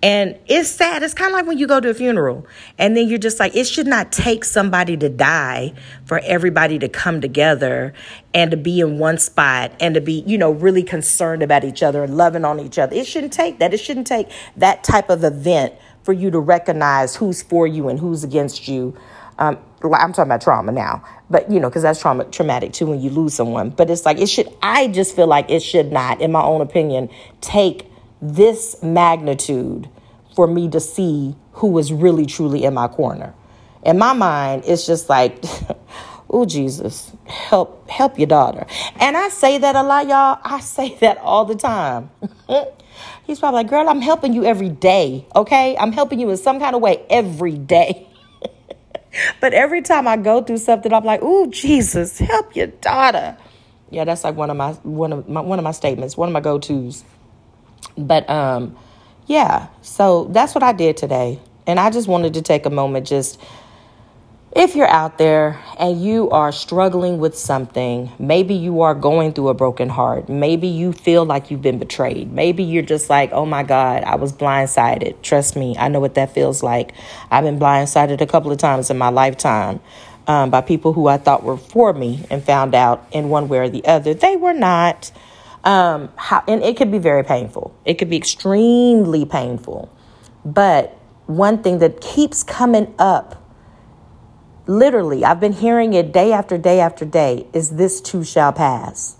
And 0.02 0.38
it's 0.48 0.68
sad. 0.68 1.02
It's 1.02 1.14
kind 1.14 1.30
of 1.30 1.34
like 1.34 1.46
when 1.46 1.58
you 1.58 1.66
go 1.66 1.80
to 1.80 1.90
a 1.90 1.94
funeral 1.94 2.46
and 2.78 2.98
then 2.98 3.08
you're 3.08 3.18
just 3.18 3.40
like, 3.40 3.56
it 3.56 3.66
should 3.66 3.88
not 3.88 4.12
take 4.12 4.44
somebody 4.44 4.98
to 4.98 5.08
die 5.08 5.74
for 6.04 6.20
everybody 6.26 6.78
to 6.80 6.90
come 6.90 7.22
together 7.22 7.94
and 8.34 8.52
to 8.52 8.58
be 8.58 8.82
in 8.82 9.00
one 9.00 9.18
spot 9.18 9.72
and 9.80 9.96
to 9.96 10.02
be, 10.02 10.24
you 10.28 10.38
know, 10.38 10.52
really 10.52 10.84
concerned 10.84 11.42
about 11.42 11.64
each 11.64 11.82
other 11.82 12.04
and 12.04 12.18
loving 12.18 12.44
on 12.44 12.60
each 12.60 12.78
other. 12.78 12.94
It 12.94 13.08
shouldn't 13.08 13.32
take 13.32 13.60
that. 13.60 13.74
It 13.74 13.78
shouldn't 13.78 14.08
take 14.08 14.30
that 14.58 14.84
type 14.84 15.10
of 15.10 15.24
event 15.24 15.74
for 16.04 16.12
you 16.12 16.30
to 16.32 16.40
recognize 16.40 17.16
who's 17.16 17.42
for 17.42 17.66
you 17.66 17.88
and 17.88 17.98
who's 17.98 18.26
against 18.26 18.68
you. 18.68 18.98
Um, 19.40 19.58
I'm 19.84 20.14
talking 20.14 20.30
about 20.30 20.42
trauma 20.42 20.72
now, 20.72 21.04
but 21.30 21.52
you 21.52 21.60
know, 21.60 21.70
because 21.70 21.84
that's 21.84 22.00
trauma 22.00 22.26
traumatic 22.26 22.74
too 22.74 22.88
when 22.88 23.02
you 23.02 23.10
lose 23.10 23.34
someone. 23.34 23.70
But 23.70 23.90
it's 23.90 24.06
like 24.06 24.20
it 24.20 24.28
should. 24.28 24.48
I 24.62 24.88
just 24.88 25.16
feel 25.16 25.28
like 25.28 25.50
it 25.50 25.62
should 25.62 25.92
not, 25.92 26.22
in 26.22 26.32
my 26.32 26.42
own 26.42 26.62
opinion, 26.62 27.10
take 27.42 27.88
this 28.22 28.82
magnitude 28.82 29.90
for 30.36 30.48
me 30.48 30.70
to 30.70 30.80
see 30.80 31.36
who 31.54 31.68
was 31.68 31.92
really 31.92 32.26
truly 32.26 32.64
in 32.64 32.74
my 32.74 32.88
corner. 32.88 33.34
In 33.86 33.98
my 33.98 34.14
mind, 34.14 34.64
it's 34.66 34.86
just 34.86 35.10
like, 35.10 35.44
oh 36.30 36.46
Jesus, 36.46 37.12
help 37.26 37.90
help 37.90 38.18
your 38.18 38.28
daughter. 38.28 38.66
And 38.96 39.18
I 39.18 39.30
say 39.30 39.58
that 39.58 39.76
a 39.76 39.84
lot, 39.84 40.08
y'all. 40.08 40.40
I 40.44 40.60
say 40.62 40.96
that 41.02 41.18
all 41.18 41.46
the 41.46 41.56
time. 41.56 42.10
He's 43.26 43.40
probably 43.40 43.60
like, 43.60 43.70
girl, 43.70 43.88
I'm 43.90 44.02
helping 44.02 44.34
you 44.34 44.46
every 44.46 44.70
day. 44.70 45.26
Okay. 45.36 45.78
I'm 45.78 45.92
helping 45.92 46.20
you 46.20 46.30
in 46.30 46.38
some 46.38 46.60
kind 46.60 46.76
of 46.76 46.82
way 46.82 47.06
every 47.10 47.58
day. 47.58 48.08
But 49.40 49.54
every 49.54 49.82
time 49.82 50.08
I 50.08 50.18
go 50.18 50.42
through 50.42 50.58
something, 50.60 50.94
I'm 50.94 51.04
like, 51.06 51.22
oh 51.24 51.48
Jesus, 51.48 52.20
help 52.20 52.56
your 52.56 52.68
daughter. 52.68 53.38
Yeah, 53.92 54.06
that's 54.06 54.24
like 54.24 54.36
one 54.36 54.50
of 54.50 54.58
my 54.58 54.74
one 54.84 55.14
of 55.14 55.30
my 55.30 55.42
one 55.42 55.60
of 55.60 55.64
my 55.64 55.72
statements, 55.72 56.18
one 56.18 56.30
of 56.30 56.34
my 56.34 56.42
go-tos. 56.42 57.04
But 57.98 58.30
um, 58.30 58.76
yeah, 59.28 59.68
so 59.82 60.26
that's 60.26 60.56
what 60.56 60.64
I 60.64 60.74
did 60.74 60.98
today. 60.98 61.40
And 61.68 61.80
I 61.80 61.92
just 61.92 62.08
wanted 62.08 62.34
to 62.34 62.42
take 62.42 62.66
a 62.66 62.70
moment 62.70 63.08
just 63.08 63.40
if 64.56 64.76
you're 64.76 64.88
out 64.88 65.18
there 65.18 65.60
and 65.80 66.04
you 66.04 66.30
are 66.30 66.52
struggling 66.52 67.18
with 67.18 67.36
something, 67.38 68.12
maybe 68.20 68.54
you 68.54 68.82
are 68.82 68.94
going 68.94 69.34
through 69.34 69.50
a 69.50 69.54
broken 69.54 69.90
heart, 69.90 70.30
maybe 70.30 70.68
you 70.68 70.94
feel 70.94 71.26
like 71.26 71.50
you've 71.50 71.62
been 71.62 71.80
betrayed, 71.80 72.32
maybe 72.32 72.64
you're 72.64 72.84
just 72.84 73.10
like, 73.10 73.32
oh 73.32 73.46
my 73.46 73.64
God, 73.64 74.04
I 74.04 74.16
was 74.16 74.32
blindsided. 74.32 75.22
Trust 75.24 75.56
me, 75.56 75.76
I 75.78 75.88
know 75.88 76.00
what 76.00 76.14
that 76.16 76.34
feels 76.34 76.62
like. 76.62 76.94
I've 77.32 77.44
been 77.44 77.58
blindsided 77.58 78.22
a 78.22 78.28
couple 78.28 78.52
of 78.52 78.60
times 78.60 78.92
in 78.92 78.98
my 78.98 79.10
lifetime 79.10 79.80
um, 80.28 80.52
by 80.52 80.62
people 80.62 80.94
who 80.94 81.08
I 81.08 81.18
thought 81.18 81.44
were 81.44 81.58
for 81.58 81.92
me 81.92 82.24
and 82.30 82.44
found 82.44 82.76
out 82.76 83.08
in 83.12 83.30
one 83.30 83.48
way 83.48 83.58
or 83.60 83.70
the 83.70 83.86
other 83.86 84.14
they 84.14 84.36
were 84.36 84.54
not. 84.54 85.12
Um, 85.64 86.12
how, 86.18 86.44
and 86.48 86.62
it 86.62 86.78
could 86.78 86.92
be 86.92 87.00
very 87.00 87.24
painful. 87.24 87.74
It 87.86 87.96
could 87.96 88.10
be 88.10 88.18
extremely 88.18 89.26
painful. 89.26 89.90
But 90.44 90.98
one 91.26 91.64
thing 91.64 91.80
that 91.80 92.02
keeps 92.02 92.44
coming 92.44 92.94
up, 93.00 93.43
literally, 94.66 95.26
I've 95.26 95.40
been 95.40 95.54
hearing 95.54 95.94
it 95.94 96.12
day 96.12 96.32
after 96.32 96.58
day 96.58 96.80
after 96.80 97.06
day, 97.06 97.48
is 97.54 97.72
this 97.72 98.02
too 98.02 98.24
shall 98.24 98.54
pass. 98.54 99.18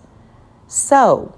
So, 0.68 1.38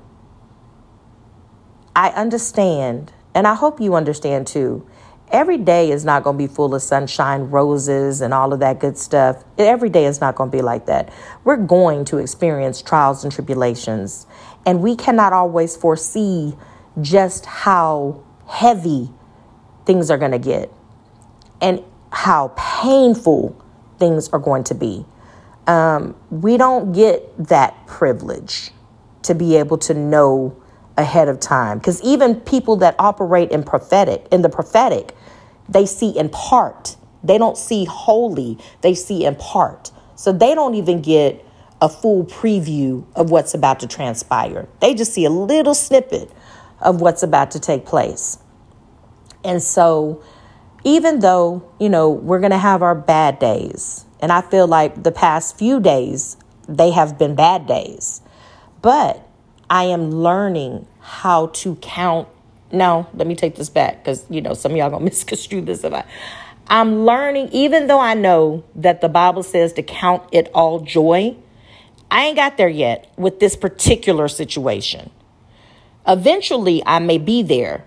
I 1.96 2.10
understand, 2.10 3.14
and 3.34 3.48
I 3.48 3.56
hope 3.56 3.80
you 3.80 3.96
understand 3.96 4.48
too. 4.48 4.88
Every 5.32 5.58
day 5.58 5.92
is 5.92 6.06
not 6.06 6.24
going 6.24 6.38
to 6.38 6.48
be 6.48 6.54
full 6.54 6.76
of 6.76 6.82
sunshine, 6.82 7.50
roses, 7.50 8.22
and 8.22 8.34
all 8.34 8.54
of 8.54 8.60
that 8.60 8.80
good 8.80 8.98
stuff. 8.98 9.44
Every 9.58 9.90
day 9.90 10.06
is 10.06 10.22
not 10.22 10.36
going 10.36 10.52
to 10.52 10.58
be 10.58 10.62
like 10.62 10.86
that. 10.86 11.12
We're 11.44 11.58
going 11.58 12.06
to 12.06 12.20
experience 12.20 12.82
trials 12.82 13.24
and 13.24 13.34
tribulations. 13.34 14.28
And 14.66 14.82
we 14.82 14.96
cannot 14.96 15.34
always 15.34 15.76
foresee 15.76 16.56
just 17.02 17.46
how 17.46 18.24
heavy 18.48 19.10
things 19.86 20.12
are 20.12 20.18
going 20.18 20.32
to 20.32 20.40
get 20.40 20.72
and 21.60 21.84
how 22.12 22.54
painful 22.56 23.60
things 24.00 24.30
are 24.30 24.40
going 24.40 24.64
to 24.66 24.76
be. 24.76 25.06
Um, 25.68 26.16
we 26.30 26.58
don't 26.58 26.94
get 26.94 27.48
that 27.48 27.88
privilege 27.88 28.72
to 29.24 29.34
be 29.34 29.56
able 29.58 29.78
to 29.80 29.94
know 29.94 30.62
ahead 30.98 31.28
of 31.28 31.40
time 31.40 31.80
because 31.80 32.02
even 32.04 32.40
people 32.42 32.78
that 32.78 32.96
operate 33.00 33.52
in 33.52 33.64
prophetic 33.64 34.26
in 34.32 34.42
the 34.44 34.48
prophetic 34.48 35.14
they 35.68 35.86
see 35.86 36.18
in 36.18 36.30
part 36.30 36.96
they 37.22 37.38
don't 37.38 37.58
see 37.58 37.84
wholly 37.84 38.58
they 38.80 38.94
see 38.94 39.26
in 39.26 39.36
part 39.36 39.92
so 40.16 40.32
they 40.32 40.56
don't 40.56 40.76
even 40.76 41.02
get 41.02 41.46
a 41.82 41.90
full 41.90 42.26
preview 42.26 43.06
of 43.16 43.30
what's 43.30 43.54
about 43.54 43.80
to 43.82 43.88
transpire. 43.88 44.68
They 44.80 44.94
just 44.94 45.14
see 45.14 45.26
a 45.26 45.30
little 45.30 45.76
snippet 45.76 46.32
of 46.80 47.02
what's 47.02 47.24
about 47.24 47.52
to 47.52 47.60
take 47.60 47.86
place. 47.86 48.38
And 49.44 49.62
so, 49.62 50.24
even 50.86 51.20
though, 51.20 51.68
you 51.80 51.90
know, 51.90 52.10
we're 52.10 52.40
going 52.40 52.52
to 52.52 52.58
have 52.58 52.82
our 52.82 52.96
bad 52.96 53.40
days, 53.40 54.06
and 54.22 54.32
I 54.32 54.42
feel 54.42 54.68
like 54.68 55.04
the 55.04 55.12
past 55.12 55.58
few 55.58 55.80
days, 55.82 56.38
they 56.70 56.92
have 56.92 57.18
been 57.18 57.36
bad 57.36 57.68
days, 57.68 58.22
but 58.82 59.28
I 59.70 59.86
am 59.86 60.12
learning 60.12 60.88
how 61.00 61.48
to 61.48 61.76
count. 61.78 62.28
No, 62.72 63.08
let 63.16 63.26
me 63.26 63.36
take 63.36 63.56
this 63.56 63.70
back 63.70 64.04
because, 64.04 64.26
you 64.30 64.42
know, 64.42 64.54
some 64.54 64.72
of 64.72 64.78
y'all 64.78 64.92
going 64.92 65.00
to 65.02 65.06
misconstrue 65.06 65.62
this. 65.62 65.84
If 65.84 65.92
I, 65.92 66.06
I'm 66.68 67.06
learning, 67.06 67.50
even 67.52 67.88
though 67.88 68.00
I 68.00 68.14
know 68.14 68.64
that 68.76 69.02
the 69.02 69.10
Bible 69.10 69.44
says 69.44 69.74
to 69.74 69.84
count 69.84 70.24
it 70.32 70.50
all 70.54 70.82
joy, 70.82 71.36
I 72.12 72.26
ain't 72.26 72.36
got 72.36 72.58
there 72.58 72.70
yet 72.70 73.12
with 73.18 73.40
this 73.40 73.56
particular 73.56 74.28
situation. 74.28 75.10
Eventually, 76.08 76.84
I 76.86 77.00
may 77.00 77.18
be 77.18 77.42
there. 77.42 77.86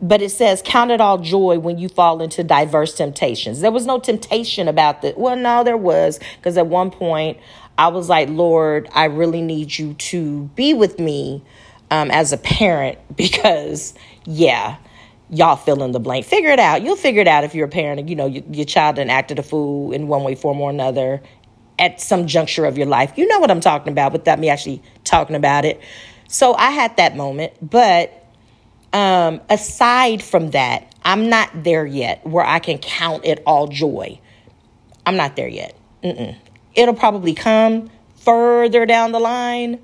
But 0.00 0.20
it 0.20 0.30
says, 0.30 0.62
Count 0.64 0.90
it 0.90 1.00
all 1.00 1.18
joy 1.18 1.58
when 1.58 1.78
you 1.78 1.88
fall 1.88 2.20
into 2.20 2.44
diverse 2.44 2.94
temptations. 2.94 3.60
There 3.60 3.70
was 3.70 3.86
no 3.86 3.98
temptation 3.98 4.68
about 4.68 5.02
that. 5.02 5.18
Well, 5.18 5.36
no, 5.36 5.64
there 5.64 5.76
was. 5.76 6.20
Because 6.36 6.58
at 6.58 6.66
one 6.66 6.90
point, 6.90 7.38
I 7.78 7.88
was 7.88 8.08
like, 8.08 8.28
Lord, 8.28 8.88
I 8.92 9.04
really 9.04 9.42
need 9.42 9.76
you 9.78 9.94
to 9.94 10.44
be 10.54 10.74
with 10.74 10.98
me 10.98 11.42
um, 11.90 12.10
as 12.10 12.32
a 12.32 12.38
parent 12.38 12.98
because, 13.16 13.94
yeah, 14.24 14.76
y'all 15.30 15.56
fill 15.56 15.82
in 15.82 15.92
the 15.92 16.00
blank. 16.00 16.26
Figure 16.26 16.50
it 16.50 16.58
out. 16.58 16.82
You'll 16.82 16.96
figure 16.96 17.22
it 17.22 17.28
out 17.28 17.44
if 17.44 17.54
you're 17.54 17.66
a 17.66 17.70
parent 17.70 18.00
and 18.00 18.10
you 18.10 18.16
know 18.16 18.26
your, 18.26 18.44
your 18.50 18.66
child 18.66 18.98
and 18.98 19.10
acted 19.10 19.38
a 19.38 19.42
fool 19.42 19.92
in 19.92 20.08
one 20.08 20.22
way, 20.24 20.34
form, 20.34 20.60
or 20.60 20.70
another, 20.70 21.22
at 21.78 22.00
some 22.00 22.26
juncture 22.26 22.64
of 22.64 22.78
your 22.78 22.86
life. 22.86 23.12
You 23.16 23.26
know 23.26 23.38
what 23.38 23.50
I'm 23.50 23.60
talking 23.60 23.92
about 23.92 24.12
without 24.12 24.38
me 24.38 24.48
actually 24.48 24.82
talking 25.04 25.36
about 25.36 25.64
it. 25.64 25.80
So 26.28 26.54
I 26.54 26.70
had 26.70 26.96
that 26.96 27.16
moment, 27.16 27.52
but 27.62 28.25
um, 28.92 29.40
aside 29.48 30.22
from 30.22 30.50
that, 30.50 30.94
I'm 31.02 31.28
not 31.28 31.50
there 31.64 31.86
yet 31.86 32.26
where 32.26 32.44
I 32.44 32.58
can 32.58 32.78
count 32.78 33.24
it 33.24 33.42
all 33.46 33.68
joy. 33.68 34.20
I'm 35.04 35.16
not 35.16 35.36
there 35.36 35.48
yet. 35.48 35.76
Mm-mm. 36.02 36.36
It'll 36.74 36.94
probably 36.94 37.34
come 37.34 37.90
further 38.16 38.86
down 38.86 39.12
the 39.12 39.20
line 39.20 39.80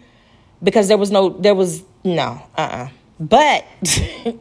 because 0.62 0.88
there 0.88 0.98
was 0.98 1.10
no, 1.10 1.30
there 1.30 1.54
was 1.54 1.82
no, 2.04 2.42
uh 2.56 2.60
uh-uh. 2.60 2.84
uh. 2.84 2.88
But 3.20 3.64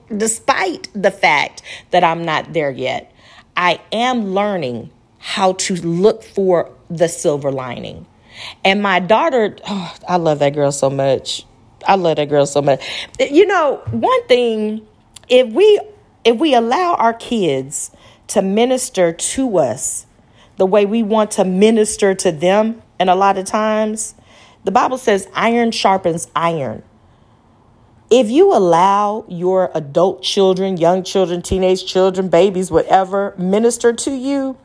despite 0.17 0.87
the 0.93 1.11
fact 1.11 1.61
that 1.91 2.03
I'm 2.03 2.25
not 2.25 2.53
there 2.53 2.71
yet, 2.71 3.13
I 3.55 3.79
am 3.91 4.33
learning 4.33 4.89
how 5.19 5.53
to 5.53 5.75
look 5.75 6.23
for 6.23 6.71
the 6.89 7.07
silver 7.07 7.51
lining. 7.51 8.07
And 8.63 8.81
my 8.81 8.99
daughter, 8.99 9.55
oh, 9.67 9.95
I 10.07 10.17
love 10.17 10.39
that 10.39 10.55
girl 10.55 10.71
so 10.71 10.89
much. 10.89 11.45
I 11.87 11.95
love 11.95 12.17
that 12.17 12.29
girl 12.29 12.45
so 12.45 12.61
much. 12.61 12.83
You 13.19 13.45
know, 13.45 13.81
one 13.91 14.27
thing, 14.27 14.85
if 15.29 15.51
we 15.53 15.79
if 16.23 16.37
we 16.37 16.53
allow 16.53 16.95
our 16.95 17.13
kids 17.13 17.91
to 18.27 18.41
minister 18.41 19.11
to 19.11 19.57
us 19.57 20.05
the 20.57 20.65
way 20.65 20.85
we 20.85 21.01
want 21.01 21.31
to 21.31 21.43
minister 21.43 22.13
to 22.13 22.31
them, 22.31 22.81
and 22.99 23.09
a 23.09 23.15
lot 23.15 23.37
of 23.37 23.45
times, 23.45 24.13
the 24.63 24.71
Bible 24.71 24.97
says 24.97 25.27
iron 25.33 25.71
sharpens 25.71 26.29
iron. 26.35 26.83
If 28.11 28.29
you 28.29 28.53
allow 28.53 29.25
your 29.27 29.71
adult 29.73 30.21
children, 30.21 30.77
young 30.77 31.03
children, 31.03 31.41
teenage 31.41 31.85
children, 31.85 32.27
babies, 32.29 32.69
whatever, 32.69 33.33
minister 33.37 33.93
to 33.93 34.11
you, 34.11 34.57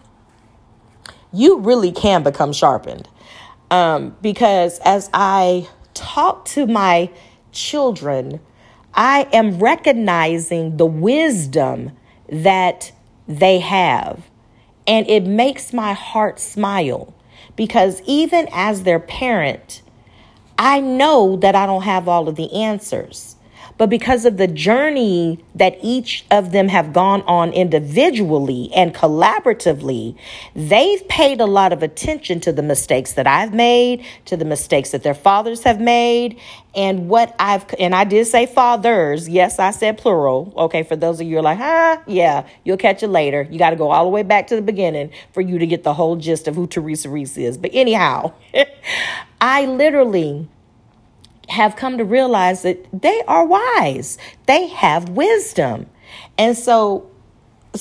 you 1.33 1.59
really 1.59 1.93
can 1.93 2.23
become 2.23 2.53
sharpened. 2.53 3.09
Um, 3.71 4.17
because 4.21 4.79
as 4.85 5.09
I 5.15 5.69
talk 5.97 6.45
to 6.47 6.67
my 6.67 7.11
children, 7.53 8.41
I 8.95 9.29
am 9.33 9.59
recognizing 9.59 10.77
the 10.77 10.87
wisdom 10.87 11.93
that 12.29 12.93
they 13.27 13.59
have. 13.59 14.23
And 14.87 15.09
it 15.09 15.27
makes 15.27 15.73
my 15.73 15.95
heart 15.95 16.39
smile 16.39 17.15
because 17.57 18.03
even 18.07 18.49
as 18.53 18.85
their 18.85 19.01
parent, 19.01 19.83
I 20.59 20.81
know 20.81 21.37
that 21.37 21.55
I 21.55 21.67
don't 21.67 21.83
have 21.83 22.09
all 22.09 22.29
of 22.29 22.37
the 22.37 22.53
answers. 22.53 23.36
But 23.79 23.91
because 23.91 24.25
of 24.25 24.37
the 24.37 24.47
journey 24.47 25.45
that 25.55 25.77
each 25.83 26.25
of 26.31 26.53
them 26.53 26.69
have 26.69 26.93
gone 26.93 27.23
on 27.23 27.53
individually 27.53 28.71
and 28.75 28.95
collaboratively, 28.95 30.17
they've 30.55 31.07
paid 31.09 31.41
a 31.41 31.47
lot 31.47 31.73
of 31.73 31.83
attention 31.83 32.41
to 32.41 32.53
the 32.53 32.63
mistakes 32.63 33.13
that 33.15 33.27
I've 33.27 33.53
made, 33.53 34.05
to 34.27 34.37
the 34.37 34.45
mistakes 34.45 34.91
that 34.91 35.03
their 35.03 35.15
fathers 35.15 35.63
have 35.65 35.81
made, 35.81 36.41
and 36.75 37.09
what 37.09 37.35
I've, 37.39 37.65
and 37.79 37.95
I 37.95 38.05
did 38.05 38.27
say 38.27 38.47
fathers. 38.47 39.29
Yes, 39.29 39.59
I 39.59 39.71
said 39.71 39.99
plural. 39.99 40.53
Okay, 40.57 40.83
for 40.83 40.97
those 40.97 41.21
of 41.21 41.27
you 41.27 41.35
who 41.35 41.39
are 41.41 41.43
like, 41.43 41.59
huh? 41.59 41.99
Yeah, 42.07 42.47
you'll 42.65 42.77
catch 42.77 43.03
it 43.03 43.09
later. 43.09 43.47
You 43.51 43.59
got 43.59 43.71
to 43.71 43.77
go 43.77 43.91
all 43.91 44.05
the 44.05 44.11
way 44.11 44.23
back 44.23 44.47
to 44.49 44.57
the 44.57 44.63
beginning 44.63 45.11
for 45.33 45.41
you 45.41 45.59
to 45.59 45.67
get 45.67 45.83
the 45.85 45.95
whole 45.95 46.17
gist 46.17 46.49
of 46.49 46.55
who 46.55 46.67
Teresa 46.67 47.09
Reese 47.09 47.37
is. 47.37 47.57
But 47.59 47.71
anyhow, 47.73 48.33
I 49.41 49.67
literally 49.67 50.49
have 51.49 51.77
come 51.77 51.99
to 51.99 52.05
realize 52.05 52.63
that 52.63 52.85
they 52.93 53.23
are 53.29 53.47
wise, 53.47 54.19
they 54.47 54.69
have 54.69 55.11
wisdom. 55.11 55.87
And 56.39 56.57
so 56.57 57.11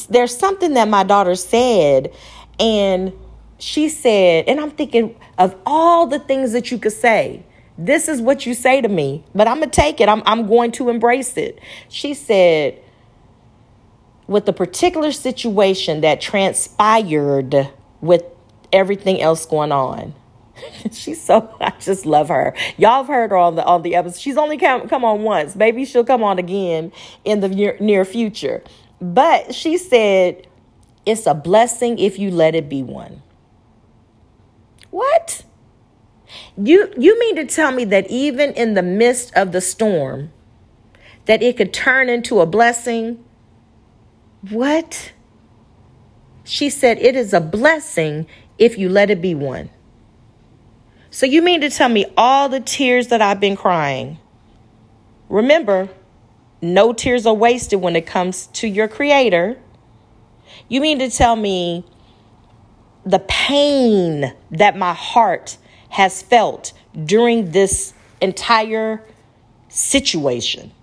there's 0.10 0.36
something 0.36 0.74
that 0.74 0.88
my 0.88 1.04
daughter 1.04 1.36
said, 1.36 2.14
and 2.60 3.14
she 3.58 3.90
said, 3.90 4.46
and 4.48 4.60
I'm 4.60 4.72
thinking 4.72 5.16
of 5.38 5.56
all 5.66 6.08
the 6.08 6.20
things 6.20 6.52
that 6.52 6.72
you 6.72 6.78
could 6.78 6.94
say. 6.94 7.44
This 7.78 8.08
is 8.08 8.22
what 8.22 8.46
you 8.46 8.54
say 8.54 8.80
to 8.82 8.88
me, 8.88 9.26
but 9.34 9.48
I'm 9.48 9.58
going 9.58 9.70
to 9.70 9.76
take 9.76 10.00
it. 10.00 10.08
I'm, 10.08 10.24
I'm 10.26 10.48
going 10.48 10.72
to 10.74 10.90
embrace 10.90 11.36
it. 11.36 11.60
She 11.90 12.14
said, 12.14 12.82
with 14.28 14.46
the 14.46 14.54
particular 14.54 15.12
situation 15.12 16.02
that 16.02 16.22
transpired 16.22 17.70
with 18.02 18.24
everything 18.72 19.22
else 19.22 19.46
going 19.46 19.72
on, 19.72 20.14
she's 20.92 21.22
so 21.22 21.56
I 21.60 21.72
just 21.80 22.06
love 22.06 22.30
her. 22.30 22.56
Y'all 22.78 23.04
have 23.04 23.08
heard 23.08 23.32
her 23.32 23.38
on 23.38 23.56
the 23.56 23.66
on 23.66 23.82
the 23.82 23.96
episode. 23.96 24.20
She's 24.20 24.38
only 24.38 24.58
come 24.58 24.88
come 24.88 25.04
on 25.04 25.24
once. 25.24 25.56
Maybe 25.56 25.86
she'll 25.86 26.06
come 26.06 26.24
on 26.24 26.40
again 26.40 26.92
in 27.24 27.40
the 27.42 27.50
near, 27.50 27.78
near 27.80 28.06
future. 28.06 28.64
But 29.02 29.54
she 29.54 29.78
said 29.78 30.48
it's 31.06 31.26
a 31.26 31.34
blessing 31.34 32.00
if 32.00 32.18
you 32.18 32.32
let 32.32 32.56
it 32.56 32.70
be 32.70 32.84
one. 32.84 33.22
What? 34.92 35.44
You 36.58 36.92
you 36.98 37.20
mean 37.20 37.36
to 37.36 37.46
tell 37.46 37.72
me 37.72 37.86
that 37.86 38.10
even 38.10 38.54
in 38.54 38.74
the 38.74 38.84
midst 38.84 39.34
of 39.36 39.52
the 39.52 39.62
storm 39.62 40.32
that 41.26 41.42
it 41.42 41.58
could 41.58 41.74
turn 41.74 42.10
into 42.10 42.40
a 42.40 42.46
blessing? 42.46 43.24
What? 44.50 45.12
She 46.44 46.70
said 46.70 47.00
it 47.00 47.16
is 47.16 47.34
a 47.34 47.42
blessing 47.42 48.28
if 48.58 48.78
you 48.78 48.88
let 48.88 49.10
it 49.10 49.22
be 49.22 49.34
one. 49.34 49.70
So 51.16 51.26
you 51.26 51.42
mean 51.42 51.62
to 51.62 51.70
tell 51.70 51.88
me 51.88 52.06
all 52.18 52.50
the 52.50 52.60
tears 52.60 53.08
that 53.08 53.22
I've 53.22 53.40
been 53.40 53.56
crying? 53.56 54.18
Remember, 55.30 55.88
no 56.62 56.92
tears 56.92 57.26
are 57.26 57.34
wasted 57.34 57.80
when 57.80 57.96
it 57.96 58.06
comes 58.06 58.48
to 58.48 58.68
your 58.68 58.90
creator. 58.90 59.58
You 60.68 60.82
mean 60.82 61.00
to 61.00 61.10
tell 61.10 61.38
me 61.38 61.86
the 63.06 63.20
pain 63.20 64.34
that 64.52 64.78
my 64.78 64.94
heart 64.94 65.56
has 65.88 66.22
felt 66.22 66.74
during 67.06 67.52
this 67.52 67.94
entire 68.20 69.02
situation? 69.70 70.74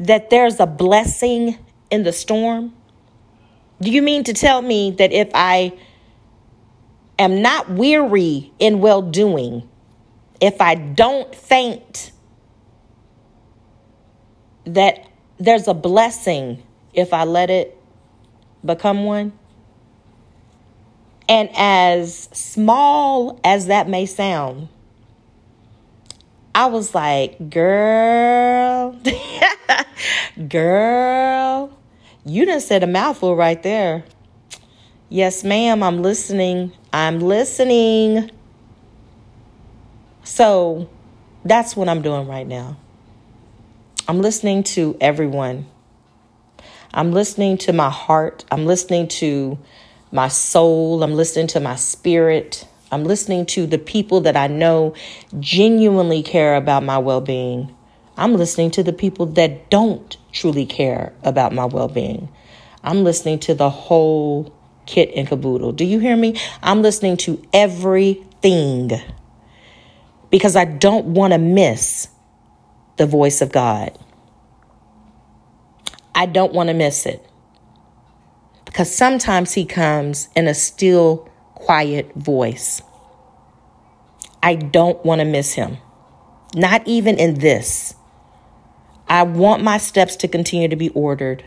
That 0.00 0.28
there's 0.30 0.58
a 0.58 0.66
blessing 0.66 1.56
in 1.88 2.02
the 2.02 2.12
storm? 2.12 2.74
Do 3.80 3.92
you 3.92 4.02
mean 4.02 4.24
to 4.24 4.32
tell 4.32 4.60
me 4.60 4.90
that 4.98 5.12
if 5.12 5.30
I 5.34 5.72
am 7.18 7.42
not 7.42 7.70
weary 7.70 8.52
in 8.58 8.80
well 8.80 9.02
doing, 9.02 9.68
if 10.40 10.60
I 10.60 10.74
don't 10.74 11.34
faint, 11.34 12.12
that 14.64 15.06
there's 15.38 15.68
a 15.68 15.74
blessing 15.74 16.62
if 16.94 17.12
I 17.12 17.24
let 17.24 17.50
it 17.50 17.78
become 18.64 19.04
one. 19.04 19.32
And 21.28 21.48
as 21.54 22.28
small 22.32 23.40
as 23.44 23.66
that 23.66 23.88
may 23.88 24.06
sound, 24.06 24.68
I 26.54 26.66
was 26.66 26.94
like, 26.94 27.48
girl, 27.48 29.00
girl, 30.48 31.78
you 32.26 32.44
done 32.44 32.60
said 32.60 32.82
a 32.82 32.86
mouthful 32.86 33.34
right 33.34 33.62
there. 33.62 34.04
Yes, 35.12 35.44
ma'am, 35.44 35.82
I'm 35.82 36.00
listening. 36.00 36.72
I'm 36.90 37.20
listening. 37.20 38.30
So 40.24 40.88
that's 41.44 41.76
what 41.76 41.90
I'm 41.90 42.00
doing 42.00 42.26
right 42.26 42.46
now. 42.46 42.78
I'm 44.08 44.22
listening 44.22 44.62
to 44.72 44.96
everyone. 45.02 45.66
I'm 46.94 47.12
listening 47.12 47.58
to 47.58 47.74
my 47.74 47.90
heart. 47.90 48.46
I'm 48.50 48.64
listening 48.64 49.06
to 49.08 49.58
my 50.12 50.28
soul. 50.28 51.02
I'm 51.02 51.12
listening 51.12 51.48
to 51.48 51.60
my 51.60 51.76
spirit. 51.76 52.66
I'm 52.90 53.04
listening 53.04 53.44
to 53.48 53.66
the 53.66 53.76
people 53.76 54.22
that 54.22 54.34
I 54.38 54.46
know 54.46 54.94
genuinely 55.38 56.22
care 56.22 56.56
about 56.56 56.84
my 56.84 56.96
well 56.96 57.20
being. 57.20 57.76
I'm 58.16 58.32
listening 58.36 58.70
to 58.70 58.82
the 58.82 58.94
people 58.94 59.26
that 59.26 59.68
don't 59.68 60.16
truly 60.32 60.64
care 60.64 61.12
about 61.22 61.52
my 61.52 61.66
well 61.66 61.88
being. 61.88 62.30
I'm 62.82 63.04
listening 63.04 63.40
to 63.40 63.52
the 63.52 63.68
whole 63.68 64.54
kit 64.86 65.10
and 65.14 65.26
caboodle. 65.28 65.72
Do 65.72 65.84
you 65.84 65.98
hear 65.98 66.16
me? 66.16 66.40
I'm 66.62 66.82
listening 66.82 67.16
to 67.18 67.42
everything 67.52 68.90
because 70.30 70.56
I 70.56 70.64
don't 70.64 71.06
want 71.06 71.32
to 71.32 71.38
miss 71.38 72.08
the 72.96 73.06
voice 73.06 73.40
of 73.40 73.52
God. 73.52 73.96
I 76.14 76.26
don't 76.26 76.52
want 76.52 76.68
to 76.68 76.74
miss 76.74 77.06
it 77.06 77.26
because 78.64 78.94
sometimes 78.94 79.52
He 79.52 79.64
comes 79.64 80.28
in 80.34 80.48
a 80.48 80.54
still, 80.54 81.28
quiet 81.54 82.12
voice. 82.14 82.82
I 84.42 84.54
don't 84.54 85.02
want 85.04 85.20
to 85.20 85.24
miss 85.24 85.52
Him, 85.52 85.78
not 86.54 86.86
even 86.86 87.18
in 87.18 87.34
this. 87.34 87.94
I 89.08 89.24
want 89.24 89.62
my 89.62 89.76
steps 89.76 90.16
to 90.16 90.28
continue 90.28 90.68
to 90.68 90.76
be 90.76 90.88
ordered. 90.90 91.44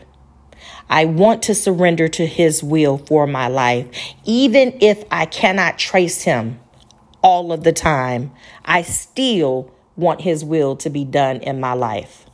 I 0.88 1.04
want 1.04 1.42
to 1.44 1.54
surrender 1.54 2.08
to 2.08 2.26
His 2.26 2.62
will 2.62 2.98
for 2.98 3.26
my 3.26 3.48
life. 3.48 3.86
Even 4.24 4.76
if 4.80 5.04
I 5.10 5.26
cannot 5.26 5.78
trace 5.78 6.22
Him 6.22 6.60
all 7.22 7.52
of 7.52 7.64
the 7.64 7.72
time, 7.72 8.32
I 8.64 8.82
still 8.82 9.72
want 9.96 10.20
His 10.20 10.44
will 10.44 10.76
to 10.76 10.90
be 10.90 11.04
done 11.04 11.38
in 11.38 11.60
my 11.60 11.72
life. 11.72 12.26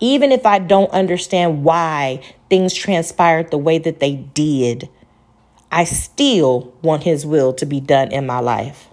Even 0.00 0.32
if 0.32 0.44
I 0.44 0.58
don't 0.58 0.90
understand 0.90 1.64
why 1.64 2.20
things 2.50 2.74
transpired 2.74 3.50
the 3.50 3.58
way 3.58 3.78
that 3.78 4.00
they 4.00 4.16
did, 4.16 4.88
I 5.70 5.84
still 5.84 6.74
want 6.82 7.04
His 7.04 7.24
will 7.24 7.52
to 7.54 7.66
be 7.66 7.80
done 7.80 8.12
in 8.12 8.26
my 8.26 8.40
life. 8.40 8.88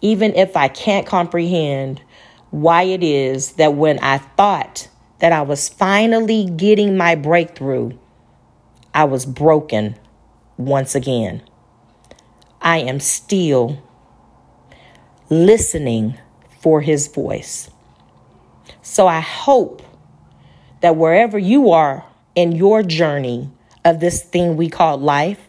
Even 0.00 0.34
if 0.34 0.56
I 0.56 0.68
can't 0.68 1.06
comprehend 1.06 2.02
why 2.50 2.82
it 2.82 3.02
is 3.02 3.52
that 3.52 3.74
when 3.74 3.98
I 4.00 4.18
thought 4.18 4.88
that 5.24 5.32
I 5.32 5.40
was 5.40 5.70
finally 5.70 6.44
getting 6.44 6.98
my 6.98 7.14
breakthrough, 7.14 7.92
I 8.92 9.04
was 9.04 9.24
broken 9.24 9.96
once 10.58 10.94
again. 10.94 11.40
I 12.60 12.80
am 12.80 13.00
still 13.00 13.82
listening 15.30 16.18
for 16.60 16.82
his 16.82 17.06
voice. 17.06 17.70
So 18.82 19.06
I 19.06 19.20
hope 19.20 19.80
that 20.82 20.96
wherever 20.96 21.38
you 21.38 21.70
are 21.70 22.04
in 22.34 22.52
your 22.52 22.82
journey 22.82 23.50
of 23.82 24.00
this 24.00 24.22
thing 24.22 24.58
we 24.58 24.68
call 24.68 24.98
life, 24.98 25.48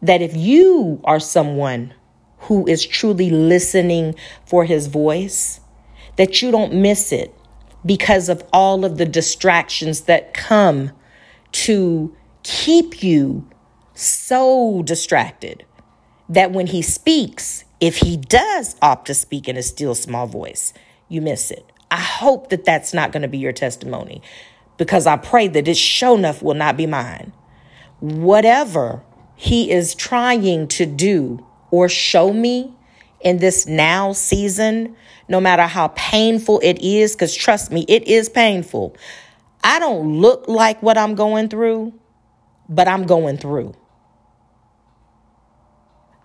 that 0.00 0.22
if 0.22 0.34
you 0.34 0.98
are 1.04 1.20
someone 1.20 1.92
who 2.38 2.66
is 2.66 2.86
truly 2.86 3.28
listening 3.28 4.14
for 4.46 4.64
his 4.64 4.86
voice, 4.86 5.60
that 6.16 6.40
you 6.40 6.50
don't 6.50 6.72
miss 6.72 7.12
it 7.12 7.34
because 7.84 8.28
of 8.28 8.44
all 8.52 8.84
of 8.84 8.96
the 8.98 9.06
distractions 9.06 10.02
that 10.02 10.34
come 10.34 10.92
to 11.52 12.14
keep 12.42 13.02
you 13.02 13.48
so 13.94 14.82
distracted 14.82 15.64
that 16.28 16.52
when 16.52 16.66
he 16.66 16.82
speaks, 16.82 17.64
if 17.80 17.98
he 17.98 18.16
does 18.16 18.76
opt 18.80 19.06
to 19.06 19.14
speak 19.14 19.48
in 19.48 19.56
a 19.56 19.62
still 19.62 19.94
small 19.94 20.26
voice, 20.26 20.72
you 21.08 21.20
miss 21.20 21.50
it. 21.50 21.70
I 21.90 22.00
hope 22.00 22.48
that 22.50 22.64
that's 22.64 22.94
not 22.94 23.12
going 23.12 23.22
to 23.22 23.28
be 23.28 23.38
your 23.38 23.52
testimony 23.52 24.22
because 24.78 25.06
I 25.06 25.16
pray 25.16 25.48
that 25.48 25.68
it 25.68 25.76
show 25.76 26.14
enough 26.16 26.42
will 26.42 26.54
not 26.54 26.76
be 26.76 26.86
mine. 26.86 27.32
Whatever 28.00 29.02
he 29.36 29.70
is 29.70 29.94
trying 29.94 30.68
to 30.68 30.86
do 30.86 31.46
or 31.70 31.88
show 31.88 32.32
me 32.32 32.74
in 33.20 33.38
this 33.38 33.66
now 33.66 34.12
season, 34.12 34.96
no 35.28 35.40
matter 35.40 35.62
how 35.62 35.88
painful 35.88 36.60
it 36.62 36.80
is, 36.80 37.14
because 37.14 37.34
trust 37.34 37.70
me, 37.70 37.84
it 37.88 38.06
is 38.06 38.28
painful. 38.28 38.96
I 39.62 39.78
don't 39.78 40.20
look 40.20 40.46
like 40.48 40.82
what 40.82 40.98
I'm 40.98 41.14
going 41.14 41.48
through, 41.48 41.94
but 42.68 42.86
I'm 42.88 43.04
going 43.04 43.38
through. 43.38 43.74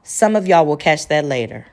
Some 0.04 0.36
of 0.36 0.48
y'all 0.48 0.66
will 0.66 0.78
catch 0.78 1.08
that 1.08 1.24
later. 1.24 1.68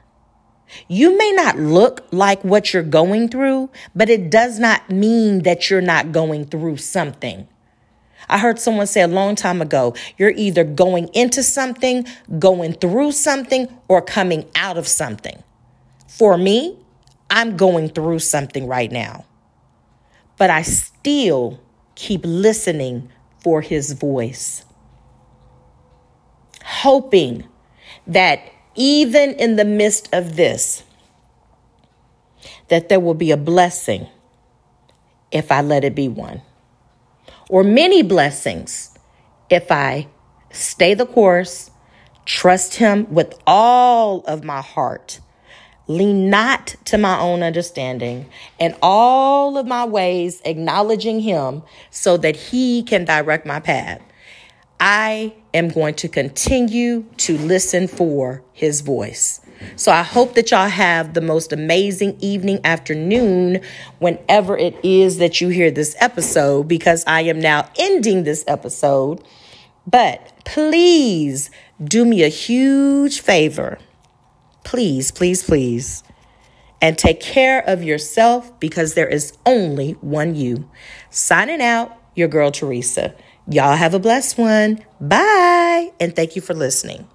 You 0.88 1.16
may 1.16 1.32
not 1.32 1.58
look 1.58 2.06
like 2.10 2.42
what 2.44 2.72
you're 2.72 2.82
going 2.82 3.28
through, 3.28 3.70
but 3.94 4.10
it 4.10 4.30
does 4.30 4.58
not 4.58 4.90
mean 4.90 5.42
that 5.42 5.70
you're 5.70 5.80
not 5.80 6.12
going 6.12 6.44
through 6.44 6.76
something. 6.78 7.48
I 8.28 8.38
heard 8.38 8.58
someone 8.58 8.86
say 8.86 9.02
a 9.02 9.08
long 9.08 9.36
time 9.36 9.62
ago 9.62 9.94
you're 10.18 10.34
either 10.36 10.64
going 10.64 11.08
into 11.14 11.42
something, 11.42 12.06
going 12.38 12.72
through 12.72 13.12
something, 13.12 13.68
or 13.88 14.02
coming 14.02 14.48
out 14.56 14.76
of 14.76 14.88
something. 14.88 15.42
For 16.08 16.36
me, 16.36 16.78
I'm 17.30 17.56
going 17.56 17.88
through 17.88 18.20
something 18.20 18.66
right 18.66 18.90
now, 18.90 19.24
but 20.38 20.50
I 20.50 20.62
still 20.62 21.60
keep 21.94 22.20
listening 22.24 23.10
for 23.40 23.60
his 23.60 23.92
voice, 23.92 24.64
hoping 26.64 27.44
that 28.06 28.40
even 28.74 29.30
in 29.34 29.56
the 29.56 29.64
midst 29.64 30.12
of 30.12 30.36
this, 30.36 30.82
that 32.68 32.88
there 32.88 33.00
will 33.00 33.14
be 33.14 33.30
a 33.30 33.36
blessing 33.36 34.06
if 35.30 35.50
I 35.50 35.60
let 35.60 35.84
it 35.84 35.94
be 35.94 36.08
one, 36.08 36.42
or 37.48 37.64
many 37.64 38.02
blessings 38.02 38.96
if 39.50 39.70
I 39.70 40.08
stay 40.50 40.94
the 40.94 41.06
course, 41.06 41.70
trust 42.24 42.74
Him 42.74 43.06
with 43.12 43.34
all 43.46 44.20
of 44.26 44.44
my 44.44 44.60
heart, 44.60 45.20
lean 45.88 46.28
not 46.30 46.74
to 46.86 46.98
my 46.98 47.18
own 47.18 47.42
understanding, 47.42 48.26
and 48.58 48.74
all 48.82 49.56
of 49.56 49.66
my 49.66 49.84
ways 49.84 50.40
acknowledging 50.44 51.20
Him 51.20 51.62
so 51.90 52.16
that 52.16 52.36
He 52.36 52.82
can 52.82 53.04
direct 53.04 53.46
my 53.46 53.60
path. 53.60 54.00
I 54.78 55.34
am 55.54 55.68
going 55.68 55.94
to 55.94 56.08
continue 56.08 57.04
to 57.18 57.38
listen 57.38 57.88
for 57.88 58.42
his 58.52 58.82
voice. 58.82 59.40
So 59.76 59.90
I 59.90 60.02
hope 60.02 60.34
that 60.34 60.50
y'all 60.50 60.68
have 60.68 61.14
the 61.14 61.22
most 61.22 61.50
amazing 61.50 62.18
evening, 62.20 62.60
afternoon, 62.62 63.62
whenever 64.00 64.56
it 64.56 64.76
is 64.84 65.16
that 65.16 65.40
you 65.40 65.48
hear 65.48 65.70
this 65.70 65.96
episode, 65.98 66.68
because 66.68 67.04
I 67.06 67.22
am 67.22 67.40
now 67.40 67.70
ending 67.78 68.24
this 68.24 68.44
episode. 68.46 69.24
But 69.86 70.44
please 70.44 71.50
do 71.82 72.04
me 72.04 72.22
a 72.22 72.28
huge 72.28 73.20
favor. 73.20 73.78
Please, 74.66 75.12
please, 75.12 75.44
please. 75.44 76.02
And 76.82 76.98
take 76.98 77.20
care 77.20 77.60
of 77.60 77.84
yourself 77.84 78.58
because 78.58 78.94
there 78.94 79.06
is 79.06 79.32
only 79.46 79.92
one 80.00 80.34
you. 80.34 80.68
Signing 81.08 81.62
out, 81.62 81.96
your 82.16 82.26
girl 82.26 82.50
Teresa. 82.50 83.14
Y'all 83.48 83.76
have 83.76 83.94
a 83.94 84.00
blessed 84.00 84.36
one. 84.36 84.84
Bye. 85.00 85.92
And 86.00 86.16
thank 86.16 86.34
you 86.34 86.42
for 86.42 86.52
listening. 86.52 87.06